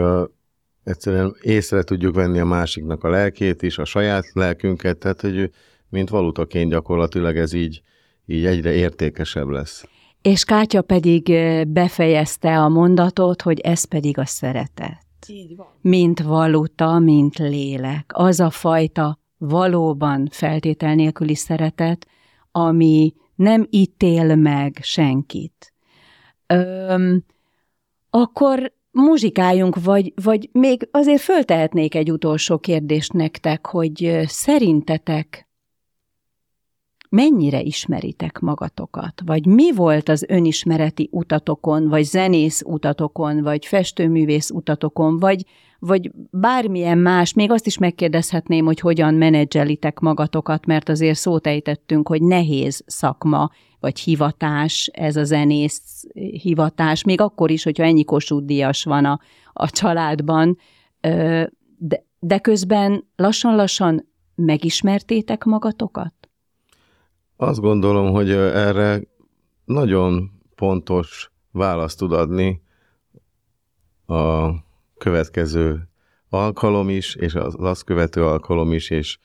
egyszerűen 0.84 1.36
észre 1.42 1.82
tudjuk 1.82 2.14
venni 2.14 2.38
a 2.38 2.44
másiknak 2.44 3.04
a 3.04 3.08
lelkét 3.08 3.62
is, 3.62 3.78
a 3.78 3.84
saját 3.84 4.24
lelkünket, 4.32 4.98
tehát 4.98 5.20
hogy 5.20 5.50
mint 5.88 6.08
valutaként 6.08 6.70
gyakorlatilag 6.70 7.36
ez 7.36 7.52
így, 7.52 7.82
így 8.26 8.46
egyre 8.46 8.72
értékesebb 8.72 9.48
lesz. 9.48 9.84
És 10.22 10.44
Kátya 10.44 10.82
pedig 10.82 11.22
befejezte 11.68 12.58
a 12.58 12.68
mondatot, 12.68 13.42
hogy 13.42 13.60
ez 13.60 13.84
pedig 13.84 14.18
a 14.18 14.26
szeretet. 14.26 15.06
Így 15.28 15.56
van. 15.56 15.66
Mint 15.80 16.22
valuta, 16.22 16.98
mint 16.98 17.38
lélek. 17.38 18.10
Az 18.14 18.40
a 18.40 18.50
fajta 18.50 19.18
valóban 19.38 20.28
feltétel 20.30 20.94
nélküli 20.94 21.34
szeretet, 21.34 22.06
ami 22.66 23.14
nem 23.34 23.66
ítél 23.70 24.36
meg 24.36 24.78
senkit. 24.82 25.72
Öm, 26.46 27.24
akkor 28.10 28.72
muzsikáljunk, 28.90 29.82
vagy, 29.82 30.12
vagy 30.22 30.48
még 30.52 30.88
azért 30.90 31.20
föltehetnék 31.20 31.94
egy 31.94 32.12
utolsó 32.12 32.58
kérdést 32.58 33.12
nektek, 33.12 33.66
hogy 33.66 34.20
szerintetek 34.26 35.47
mennyire 37.08 37.60
ismeritek 37.60 38.38
magatokat? 38.38 39.22
Vagy 39.24 39.46
mi 39.46 39.72
volt 39.72 40.08
az 40.08 40.24
önismereti 40.28 41.08
utatokon, 41.12 41.88
vagy 41.88 42.04
zenész 42.04 42.62
utatokon, 42.66 43.42
vagy 43.42 43.66
festőművész 43.66 44.50
utatokon, 44.50 45.18
vagy, 45.18 45.44
vagy 45.78 46.10
bármilyen 46.30 46.98
más, 46.98 47.32
még 47.32 47.50
azt 47.50 47.66
is 47.66 47.78
megkérdezhetném, 47.78 48.64
hogy 48.64 48.80
hogyan 48.80 49.14
menedzselitek 49.14 49.98
magatokat, 49.98 50.66
mert 50.66 50.88
azért 50.88 51.18
szót 51.18 51.46
ejtettünk, 51.46 52.08
hogy 52.08 52.22
nehéz 52.22 52.82
szakma, 52.86 53.50
vagy 53.80 53.98
hivatás, 53.98 54.90
ez 54.92 55.16
a 55.16 55.24
zenész 55.24 56.04
hivatás, 56.42 57.04
még 57.04 57.20
akkor 57.20 57.50
is, 57.50 57.62
hogyha 57.62 57.84
ennyi 57.84 58.04
Kossuth 58.04 58.84
van 58.84 59.04
a, 59.04 59.20
a 59.52 59.70
családban, 59.70 60.58
de, 61.78 62.06
de 62.18 62.38
közben 62.38 63.04
lassan-lassan 63.16 64.08
megismertétek 64.34 65.44
magatokat? 65.44 66.12
Azt 67.40 67.60
gondolom, 67.60 68.12
hogy 68.12 68.30
erre 68.30 69.00
nagyon 69.64 70.30
pontos 70.54 71.30
választ 71.50 71.98
tud 71.98 72.12
adni 72.12 72.62
a 74.06 74.50
következő 74.98 75.88
alkalom 76.28 76.88
is, 76.88 77.14
és 77.14 77.34
az 77.34 77.54
azt 77.58 77.84
követő 77.84 78.24
alkalom 78.24 78.72
is, 78.72 78.90
és 78.90 79.18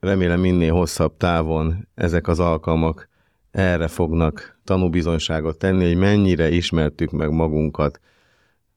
remélem 0.00 0.40
minél 0.40 0.72
hosszabb 0.72 1.16
távon 1.16 1.88
ezek 1.94 2.28
az 2.28 2.40
alkalmak 2.40 3.08
erre 3.50 3.88
fognak 3.88 4.60
tanúbizonyságot 4.64 5.58
tenni, 5.58 5.86
hogy 5.86 5.96
mennyire 5.96 6.50
ismertük 6.50 7.10
meg 7.10 7.30
magunkat. 7.30 8.00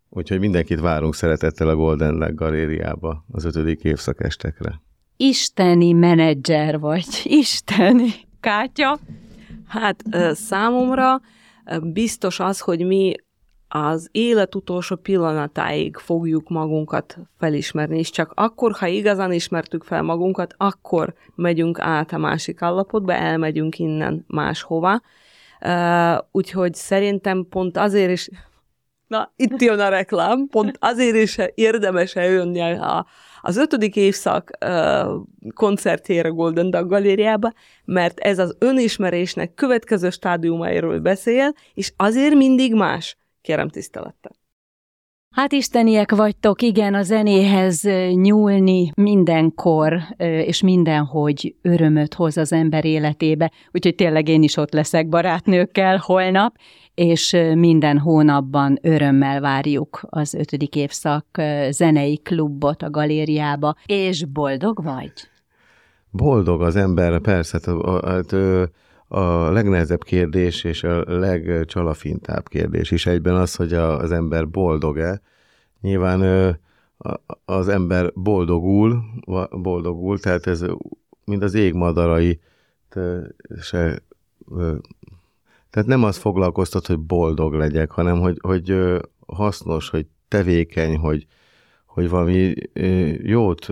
Úgyhogy 0.09 0.39
mindenkit 0.39 0.80
várunk 0.80 1.16
szeretettel 1.16 1.70
a 1.70 1.76
Golden 1.76 2.18
Leg 2.18 2.36
galériába 2.36 3.26
az 3.32 3.43
ötödik 3.43 3.84
évszakestekre 3.84 4.84
isteni 5.18 5.91
menedzser 5.91 6.80
vagy, 6.80 7.22
isteni 7.41 8.13
Kátya? 8.39 8.97
Hát 9.68 10.03
számomra 10.34 11.22
biztos 11.82 12.39
az, 12.39 12.59
hogy 12.59 12.86
mi 12.86 13.13
az 13.68 14.09
élet 14.11 14.55
utolsó 14.55 14.95
pillanatáig 14.95 15.97
fogjuk 15.97 16.49
magunkat 16.49 17.18
felismerni, 17.38 17.97
és 17.97 18.09
csak 18.09 18.32
akkor, 18.36 18.72
ha 18.72 18.88
igazán 18.88 19.32
ismertük 19.32 19.84
fel 19.84 20.01
magunkat, 20.01 20.53
akkor 20.57 21.13
megyünk 21.36 21.80
át 21.80 22.11
a 22.11 22.18
másik 22.18 22.61
állapotba, 22.61 23.13
elmegyünk 23.13 23.80
innen 23.80 24.24
máshova. 24.28 25.01
Úgyhogy 26.32 26.74
szerintem 26.74 27.45
pont 27.49 27.78
azért 27.78 28.11
is, 28.11 28.30
na, 29.07 29.32
itt 29.36 29.61
jön 29.61 29.80
a 29.80 29.89
reklám, 29.89 30.47
pont 30.47 30.78
azért 30.80 31.16
is 31.16 31.38
érdemes 31.55 32.16
eljönni 32.16 32.61
a, 32.61 33.05
az 33.45 33.57
ötödik 33.57 33.95
évszak 33.95 34.49
koncertjére 35.53 36.29
Golden 36.29 36.69
Dog 36.69 36.89
galériába, 36.89 37.53
mert 37.85 38.19
ez 38.19 38.39
az 38.39 38.55
önismerésnek 38.59 39.53
következő 39.53 40.09
stádiumairól 40.09 40.99
beszél, 40.99 41.53
és 41.73 41.93
azért 41.95 42.35
mindig 42.35 42.73
más. 42.73 43.17
Kérem 43.41 43.69
tisztelettel. 43.69 44.31
Hát 45.36 45.51
isteniek 45.51 46.11
vagytok, 46.11 46.61
igen, 46.61 46.93
a 46.93 47.03
zenéhez 47.03 47.83
nyúlni 48.13 48.91
mindenkor 48.95 49.99
és 50.17 50.61
mindenhogy 50.61 51.55
örömöt 51.61 52.13
hoz 52.13 52.38
az 52.38 52.51
ember 52.51 52.86
életébe. 52.86 53.51
Úgyhogy 53.71 53.95
tényleg 53.95 54.27
én 54.27 54.43
is 54.43 54.57
ott 54.57 54.73
leszek 54.73 55.09
barátnőkkel 55.09 55.97
holnap, 55.97 56.55
és 56.93 57.38
minden 57.53 57.97
hónapban 57.97 58.79
örömmel 58.81 59.41
várjuk 59.41 59.99
az 60.09 60.33
ötödik 60.33 60.75
évszak 60.75 61.25
zenei 61.69 62.17
klubot 62.17 62.81
a 62.81 62.89
galériába. 62.89 63.75
És 63.86 64.25
boldog 64.25 64.83
vagy? 64.83 65.13
Boldog 66.11 66.61
az 66.61 66.75
ember, 66.75 67.19
persze. 67.19 67.59
Hát, 68.05 68.36
a 69.08 69.51
legnehezebb 69.51 70.03
kérdés 70.03 70.64
és 70.64 70.84
a 70.84 71.03
legcsalafintább 71.20 72.47
kérdés 72.47 72.91
is 72.91 73.06
egyben 73.06 73.36
az, 73.36 73.56
hogy 73.56 73.74
az 73.74 74.12
ember 74.12 74.49
boldog-e. 74.49 75.22
Nyilván 75.82 76.22
az 77.45 77.68
ember 77.68 78.12
boldogul, 78.14 79.03
boldogul, 79.51 80.20
tehát 80.20 80.47
ez 80.47 80.66
mind 81.26 81.43
az 81.43 81.53
égmadarai 81.53 82.39
se 83.62 84.01
tehát 85.76 85.89
nem 85.89 86.03
az 86.03 86.18
foglalkoztat, 86.18 86.88
hogy 86.88 86.99
boldog 86.99 87.53
legyek, 87.53 87.91
hanem 87.91 88.20
hogy, 88.20 88.38
hogy 88.41 88.76
hasznos, 89.28 89.89
hogy 89.89 90.06
tevékeny, 90.28 90.97
hogy, 90.97 91.26
hogy 91.86 92.10
valami 92.10 92.53
jót 93.24 93.68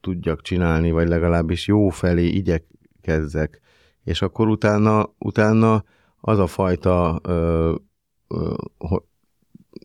tudjak 0.00 0.42
csinálni, 0.42 0.90
vagy 0.90 1.08
legalábbis 1.08 1.66
jó 1.66 1.88
felé 1.88 2.26
igyekezzek. 2.26 3.60
És 4.06 4.22
akkor 4.22 4.48
utána, 4.48 5.14
utána 5.18 5.84
az 6.20 6.38
a 6.38 6.46
fajta, 6.46 7.20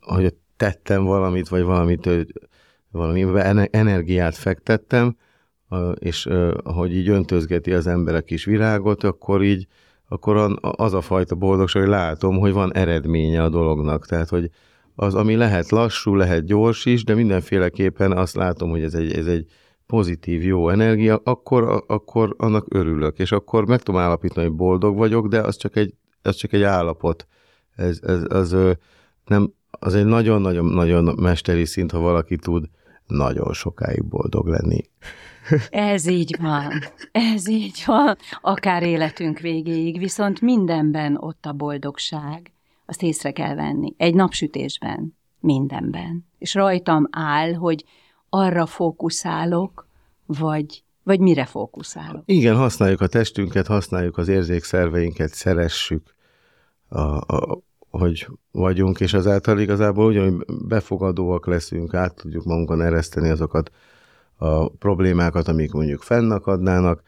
hogy 0.02 0.34
tettem 0.58 1.04
valamit, 1.04 1.48
vagy 1.48 1.64
valamit, 1.64 2.10
valami 2.92 3.26
energiát 3.72 4.36
fektettem, 4.36 5.18
és 5.94 6.30
hogy 6.64 6.96
így 6.96 7.10
öntözgeti 7.10 7.74
az 7.74 7.88
ember 7.88 8.16
a 8.16 8.22
kis 8.22 8.46
virágot, 8.46 9.04
akkor 9.04 9.44
így 9.44 9.68
akkor 10.08 10.60
az 10.62 10.94
a 10.94 11.02
fajta 11.02 11.36
boldogság, 11.36 11.82
hogy 11.82 11.92
látom, 11.92 12.40
hogy 12.40 12.52
van 12.52 12.74
eredménye 12.74 13.44
a 13.44 13.50
dolognak. 13.50 14.06
Tehát, 14.06 14.30
hogy 14.30 14.50
az, 14.96 15.16
ami 15.16 15.36
lehet 15.36 15.70
lassú, 15.70 16.16
lehet 16.16 16.46
gyors 16.46 16.86
is, 16.86 17.04
de 17.04 17.14
mindenféleképpen 17.14 18.12
azt 18.12 18.36
látom, 18.36 18.70
hogy 18.70 18.84
ez 18.84 18.94
egy, 18.94 19.14
ez 19.14 19.26
egy 19.26 19.46
pozitív, 19.92 20.44
jó 20.44 20.70
energia, 20.70 21.22
akkor, 21.24 21.84
akkor 21.88 22.36
annak 22.38 22.66
örülök, 22.70 23.20
és 23.20 23.32
akkor 23.32 23.68
meg 23.68 23.82
tudom 23.82 24.02
állapítani, 24.02 24.48
hogy 24.48 24.56
boldog 24.56 24.98
vagyok, 24.98 25.28
de 25.28 25.42
az 25.42 25.58
csak 25.58 25.76
egy, 25.76 25.94
az 26.22 26.36
csak 26.36 26.54
egy 26.54 26.64
állapot. 26.64 27.28
Ez, 27.76 28.00
ez 28.04 28.24
az, 28.30 28.56
nem, 29.26 29.54
az 29.70 29.96
egy 29.96 30.06
nagyon-nagyon-nagyon 30.06 31.16
mesteri 31.20 31.66
szint, 31.66 31.92
ha 31.92 32.00
valaki 32.00 32.36
tud 32.36 32.66
nagyon 33.08 33.54
sokáig 33.54 34.04
boldog 34.04 34.48
lenni. 34.48 34.82
Ez 35.70 36.08
így 36.08 36.38
van, 36.42 36.72
ez 37.12 37.48
így 37.48 37.84
van, 37.86 38.18
akár 38.42 38.84
életünk 38.84 39.40
végéig, 39.40 40.00
viszont 40.00 40.42
mindenben 40.42 41.18
ott 41.20 41.46
a 41.46 41.54
boldogság, 41.54 42.52
azt 42.86 43.04
észre 43.04 43.32
kell 43.32 43.56
venni, 43.56 43.94
egy 43.98 44.16
napsütésben, 44.16 45.18
mindenben. 45.40 46.26
És 46.38 46.54
rajtam 46.54 47.08
áll, 47.12 47.54
hogy 47.54 47.86
arra 48.34 48.66
fókuszálok, 48.66 49.88
vagy, 50.26 50.84
vagy 51.04 51.20
mire 51.20 51.46
fókuszálok. 51.46 52.24
Igen, 52.26 52.56
használjuk 52.56 53.02
a 53.02 53.08
testünket, 53.08 53.68
használjuk 53.68 54.18
az 54.18 54.28
érzékszerveinket, 54.28 55.34
szeressük, 55.34 56.16
a, 56.88 57.00
a, 57.00 57.62
hogy 57.90 58.28
vagyunk, 58.52 59.00
és 59.00 59.14
azáltal 59.14 59.60
igazából 59.60 60.06
ugyanúgy 60.06 60.46
befogadóak 60.68 61.46
leszünk, 61.46 61.94
át 61.94 62.16
tudjuk 62.16 62.44
magunkon 62.44 62.82
ereszteni 62.82 63.30
azokat 63.30 63.72
a 64.36 64.70
problémákat, 64.70 65.48
amik 65.48 65.72
mondjuk 65.72 66.02
fennakadnának. 66.02 67.02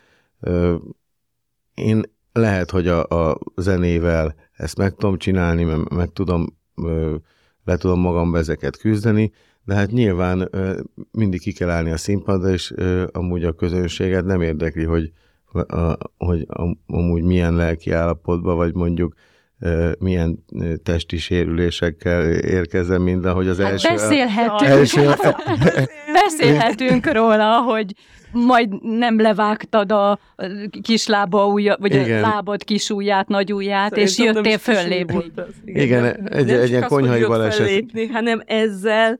Én 1.73 2.03
lehet, 2.33 2.71
hogy 2.71 2.87
a, 2.87 3.03
a 3.03 3.39
zenével 3.55 4.35
ezt 4.53 4.77
meg 4.77 4.95
tudom 4.95 5.17
csinálni, 5.17 5.63
meg, 5.63 5.91
meg 5.91 6.11
tudom, 6.13 6.57
le 7.63 7.77
tudom 7.77 7.99
magam 7.99 8.35
ezeket 8.35 8.77
küzdeni, 8.77 9.31
de 9.65 9.73
hát 9.73 9.91
nyilván 9.91 10.49
mindig 11.11 11.41
ki 11.41 11.51
kell 11.51 11.69
állni 11.69 11.91
a 11.91 11.97
színpadra, 11.97 12.49
és 12.49 12.73
amúgy 13.11 13.43
a 13.43 13.51
közönséget 13.51 14.25
nem 14.25 14.41
érdekli, 14.41 14.83
hogy, 14.83 15.11
hogy 16.17 16.47
amúgy 16.87 17.23
milyen 17.23 17.55
lelki 17.55 17.91
állapotban, 17.91 18.55
vagy 18.55 18.73
mondjuk 18.73 19.13
milyen 19.99 20.45
testi 20.83 21.17
sérülésekkel 21.17 22.31
érkezem 22.31 23.01
minden, 23.01 23.33
hogy 23.33 23.47
az 23.47 23.59
hát 23.59 23.71
első... 23.71 23.87
Beszélhetünk, 23.89 24.61
első... 24.61 25.09
beszélhetünk 26.23 27.11
róla, 27.11 27.61
hogy 27.61 27.93
majd 28.31 28.81
nem 28.81 29.21
levágtad 29.21 29.91
a 29.91 30.19
kislába 30.81 31.47
ujja, 31.47 31.77
vagy 31.79 31.93
Igen. 31.93 32.23
a 32.23 32.27
lábad 32.27 32.63
kis 32.63 32.89
ujját, 32.89 33.27
nagy 33.27 33.53
ujját, 33.53 33.97
és 33.97 34.09
Szerintem 34.11 34.43
jöttél 34.43 34.57
föllépni. 34.57 35.31
Igen, 35.65 36.01
nem- 36.01 36.27
egy- 36.29 36.49
egy 36.49 36.69
ilyen 36.69 36.87
konyhai 36.87 37.23
baleset. 37.25 37.65
fellépni, 37.65 38.05
hanem 38.07 38.41
ezzel 38.45 39.19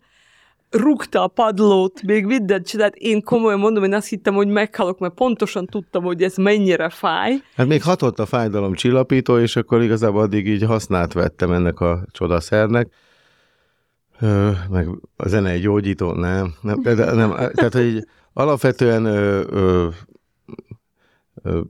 rúgta 0.74 1.24
a 1.24 1.28
padlót, 1.28 2.02
még 2.02 2.26
mindent 2.26 2.68
csinált. 2.68 2.96
Én 2.96 3.22
komolyan 3.24 3.60
mondom, 3.60 3.84
én 3.84 3.94
azt 3.94 4.08
hittem, 4.08 4.34
hogy 4.34 4.48
meghalok, 4.48 5.00
mert 5.00 5.14
pontosan 5.14 5.66
tudtam, 5.66 6.04
hogy 6.04 6.24
ez 6.24 6.36
mennyire 6.36 6.90
fáj. 6.90 7.42
Hát 7.56 7.68
még 7.68 7.84
hatott 7.84 8.20
a 8.20 8.26
fájdalom 8.26 8.74
csillapító, 8.74 9.38
és 9.38 9.56
akkor 9.56 9.82
igazából 9.82 10.22
addig 10.22 10.48
így 10.48 10.64
hasznát 10.64 11.14
vettem 11.14 11.52
ennek 11.52 11.80
a 11.80 12.06
csodaszernek. 12.12 12.88
Ö, 14.20 14.52
meg 14.70 14.88
a 15.18 15.28
zenei 15.28 15.60
gyógyító, 15.60 16.12
nem. 16.12 16.54
nem, 16.62 16.80
nem 16.96 17.36
tehát, 17.54 17.74
hogy 17.74 18.08
alapvetően 18.34 19.06
ö, 19.06 19.44
ö, 19.50 19.88
ö, 21.44 21.62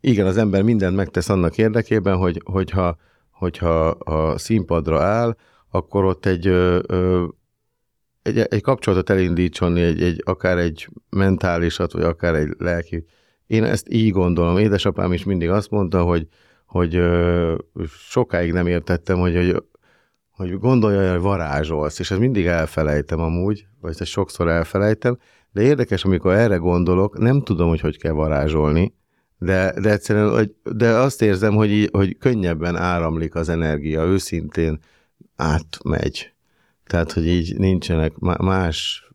igen, 0.00 0.26
az 0.26 0.36
ember 0.36 0.62
mindent 0.62 0.96
megtesz 0.96 1.28
annak 1.28 1.58
érdekében, 1.58 2.16
hogy, 2.16 2.40
hogyha, 2.44 2.96
hogyha 3.30 3.86
a 3.88 4.38
színpadra 4.38 5.02
áll, 5.02 5.36
akkor 5.70 6.04
ott 6.04 6.26
egy, 6.26 6.46
ö, 6.46 6.78
ö, 6.86 7.24
egy, 8.22 8.38
egy 8.38 8.62
kapcsolatot 8.62 9.10
elindítson, 9.10 9.76
egy, 9.76 10.02
egy, 10.02 10.22
akár 10.24 10.58
egy 10.58 10.88
mentálisat, 11.10 11.92
vagy 11.92 12.02
akár 12.02 12.34
egy 12.34 12.54
lelki. 12.58 13.04
Én 13.46 13.64
ezt 13.64 13.92
így 13.92 14.10
gondolom. 14.10 14.58
Édesapám 14.58 15.12
is 15.12 15.24
mindig 15.24 15.50
azt 15.50 15.70
mondta, 15.70 16.02
hogy, 16.02 16.26
hogy 16.66 17.00
sokáig 17.88 18.52
nem 18.52 18.66
értettem, 18.66 19.18
hogy, 19.18 19.34
hogy, 19.36 19.62
hogy 20.30 20.58
gondolja, 20.58 21.12
hogy 21.12 21.20
varázsolsz, 21.20 21.98
és 21.98 22.10
ezt 22.10 22.20
mindig 22.20 22.46
elfelejtem 22.46 23.20
amúgy, 23.20 23.66
vagy 23.80 23.96
ezt 23.98 24.04
sokszor 24.10 24.48
elfelejtem, 24.48 25.18
de 25.52 25.62
érdekes, 25.62 26.04
amikor 26.04 26.32
erre 26.32 26.56
gondolok, 26.56 27.18
nem 27.18 27.42
tudom, 27.42 27.68
hogy 27.68 27.80
hogy 27.80 27.98
kell 27.98 28.12
varázsolni, 28.12 28.94
de, 29.38 29.74
de 29.80 29.90
egyszerűen, 29.90 30.56
de 30.62 30.88
azt 30.88 31.22
érzem, 31.22 31.54
hogy, 31.54 31.88
hogy 31.92 32.18
könnyebben 32.18 32.76
áramlik 32.76 33.34
az 33.34 33.48
energia, 33.48 34.04
őszintén 34.04 34.78
átmegy. 35.36 36.31
Tehát, 36.86 37.12
hogy 37.12 37.26
így 37.26 37.56
nincsenek 37.56 38.18
má- 38.18 38.40
más 38.40 39.10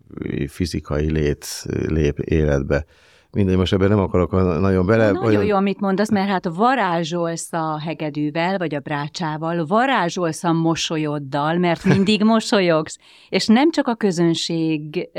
fizikai 0.47 1.11
lét 1.11 1.45
lép 1.87 2.19
életbe. 2.19 2.85
Mindegy, 3.31 3.57
most 3.57 3.73
ebben 3.73 3.89
nem 3.89 3.99
akarok 3.99 4.31
nagyon 4.59 4.85
bele. 4.85 5.11
Nagyon 5.11 5.45
jó, 5.45 5.55
amit 5.55 5.79
mondasz, 5.79 6.11
mert 6.11 6.29
hát 6.29 6.45
varázsolsz 6.45 7.53
a 7.53 7.79
hegedűvel, 7.79 8.57
vagy 8.57 8.75
a 8.75 8.79
brácsával, 8.79 9.65
varázsolsz 9.65 10.43
a 10.43 10.51
mosolyoddal, 10.51 11.57
mert 11.57 11.83
mindig 11.95 12.23
mosolyogsz, 12.23 12.97
és 13.29 13.47
nem 13.47 13.71
csak 13.71 13.87
a 13.87 13.95
közönség 13.95 15.09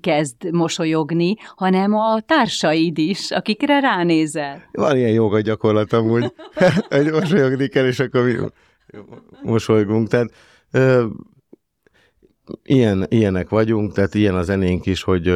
kezd 0.00 0.50
mosolyogni, 0.50 1.34
hanem 1.56 1.94
a 1.94 2.20
társaid 2.20 2.98
is, 2.98 3.30
akikre 3.30 3.80
ránézel. 3.80 4.62
Van 4.72 4.96
ilyen 4.96 5.12
joga 5.12 5.40
gyakorlat 5.40 5.92
amúgy, 5.92 6.32
hogy 6.88 7.10
mosolyogni 7.10 7.68
kell, 7.68 7.86
és 7.86 7.98
akkor 7.98 8.24
mi 8.24 8.34
mosolygunk. 9.42 10.08
Tehát 10.08 10.30
ilyen, 12.62 13.06
ilyenek 13.08 13.48
vagyunk, 13.48 13.92
tehát 13.92 14.14
ilyen 14.14 14.34
a 14.34 14.42
zenénk 14.42 14.86
is, 14.86 15.02
hogy, 15.02 15.32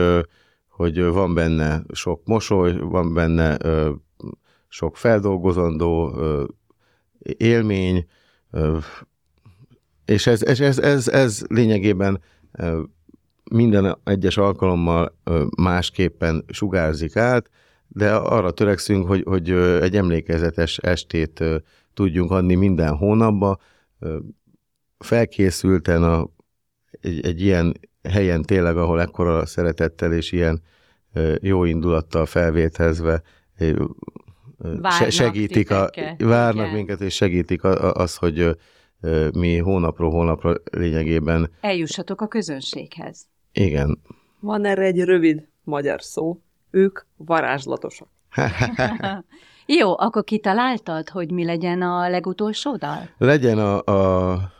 hogy 0.68 1.02
van 1.02 1.34
benne 1.34 1.82
sok 1.92 2.20
mosoly, 2.24 2.78
van 2.78 3.14
benne 3.14 3.56
sok 4.68 4.96
feldolgozandó 4.96 6.14
élmény, 7.22 8.06
és 10.04 10.26
ez, 10.26 10.42
ez, 10.42 10.60
ez, 10.60 10.78
ez, 10.78 11.08
ez 11.08 11.42
lényegében 11.48 12.20
minden 13.50 13.98
egyes 14.04 14.36
alkalommal 14.36 15.18
másképpen 15.56 16.44
sugárzik 16.48 17.16
át, 17.16 17.50
de 17.88 18.14
arra 18.14 18.50
törekszünk, 18.50 19.06
hogy, 19.06 19.22
hogy 19.24 19.50
egy 19.80 19.96
emlékezetes 19.96 20.78
estét 20.78 21.44
tudjunk 21.94 22.30
adni 22.30 22.54
minden 22.54 22.96
hónapba, 22.96 23.58
felkészülten 24.98 26.02
a, 26.02 26.28
egy, 27.00 27.26
egy 27.26 27.42
ilyen 27.42 27.80
helyen 28.02 28.42
tényleg, 28.42 28.76
ahol 28.76 29.00
ekkora 29.00 29.46
szeretettel 29.46 30.12
és 30.12 30.32
ilyen 30.32 30.62
jó 31.40 31.64
indulattal 31.64 32.26
felvételezve 32.26 33.22
Várnak 34.56 35.10
segítik, 35.10 35.70
a, 35.70 35.90
várnak 36.18 36.64
igen. 36.64 36.76
minket, 36.76 37.00
és 37.00 37.14
segítik 37.14 37.64
az, 37.64 38.16
hogy 38.16 38.56
mi 39.34 39.56
hónapról 39.56 40.10
hónapra 40.10 40.54
lényegében, 40.70 41.50
Eljussatok 41.60 42.20
a 42.20 42.26
közönséghez. 42.26 43.26
igen, 43.52 43.98
Van 44.40 44.64
erre 44.64 44.82
egy 44.84 45.00
rövid 45.00 45.48
magyar 45.64 46.02
szó. 46.02 46.40
Ők 46.70 47.00
varázslatosak. 47.16 48.08
Jó, 49.66 49.98
akkor 49.98 50.24
kitaláltad, 50.24 51.08
hogy 51.08 51.30
mi 51.30 51.44
legyen 51.44 51.82
a 51.82 52.08
legutolsó 52.08 52.76
dal? 52.76 53.08
Legyen 53.18 53.58
a, 53.58 53.82
a 53.84 54.52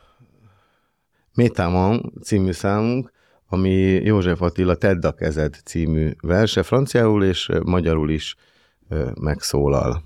Métamon 1.35 2.13
című 2.23 2.53
számunk, 2.53 3.13
ami 3.49 3.71
József 4.05 4.43
Attila 4.43 4.75
Tedd 4.75 5.07
a 5.07 5.13
kezed 5.13 5.55
című 5.65 6.11
verse, 6.21 6.63
franciául 6.63 7.25
és 7.25 7.51
magyarul 7.65 8.11
is 8.11 8.37
megszólal. 9.21 10.03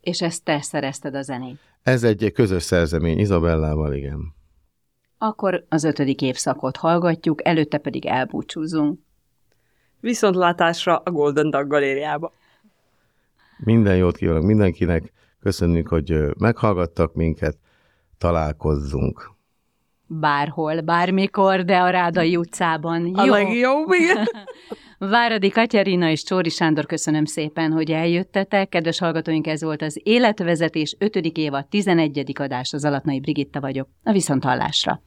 És 0.00 0.22
ezt 0.22 0.44
te 0.44 0.60
szerezted 0.60 1.14
a 1.14 1.22
zenét. 1.22 1.58
Ez 1.82 2.04
egy 2.04 2.32
közös 2.34 2.62
szerzemény 2.62 3.18
Izabellával, 3.18 3.94
igen. 3.94 4.34
Akkor 5.18 5.64
az 5.68 5.84
ötödik 5.84 6.22
évszakot 6.22 6.76
hallgatjuk, 6.76 7.46
előtte 7.46 7.78
pedig 7.78 8.06
elbúcsúzunk. 8.06 9.00
Viszontlátásra 10.00 10.96
a 10.96 11.10
Golden 11.10 11.50
Dog 11.50 11.68
galériába. 11.68 12.32
Minden 13.58 13.96
jót 13.96 14.16
kívánok 14.16 14.42
mindenkinek, 14.42 15.12
köszönjük, 15.40 15.88
hogy 15.88 16.18
meghallgattak 16.38 17.14
minket, 17.14 17.58
találkozzunk. 18.18 19.34
Bárhol, 20.06 20.80
bármikor, 20.80 21.64
de 21.64 21.78
a 21.78 21.90
Rádai 21.90 22.36
utcában. 22.36 23.14
A 23.14 23.24
Jó. 23.24 23.32
legjobb, 23.32 23.92
igen. 23.92 24.28
Váradi 24.98 25.48
Katyarina 25.50 26.10
és 26.10 26.22
Csóri 26.22 26.48
Sándor, 26.48 26.86
köszönöm 26.86 27.24
szépen, 27.24 27.72
hogy 27.72 27.90
eljöttetek. 27.90 28.68
Kedves 28.68 28.98
hallgatóink, 28.98 29.46
ez 29.46 29.62
volt 29.62 29.82
az 29.82 30.00
Életvezetés 30.02 30.96
5. 30.98 31.16
évad 31.16 31.66
11. 31.66 32.32
adás, 32.38 32.72
az 32.72 32.84
Alatnai 32.84 33.20
Brigitta 33.20 33.60
vagyok. 33.60 33.88
A 34.04 34.12
viszonthallásra. 34.12 35.02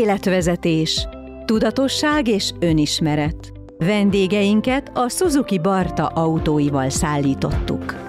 életvezetés, 0.00 1.08
tudatosság 1.44 2.28
és 2.28 2.50
önismeret. 2.58 3.52
Vendégeinket 3.78 4.90
a 4.94 5.08
Suzuki 5.08 5.58
Barta 5.58 6.06
autóival 6.06 6.88
szállítottuk. 6.88 7.99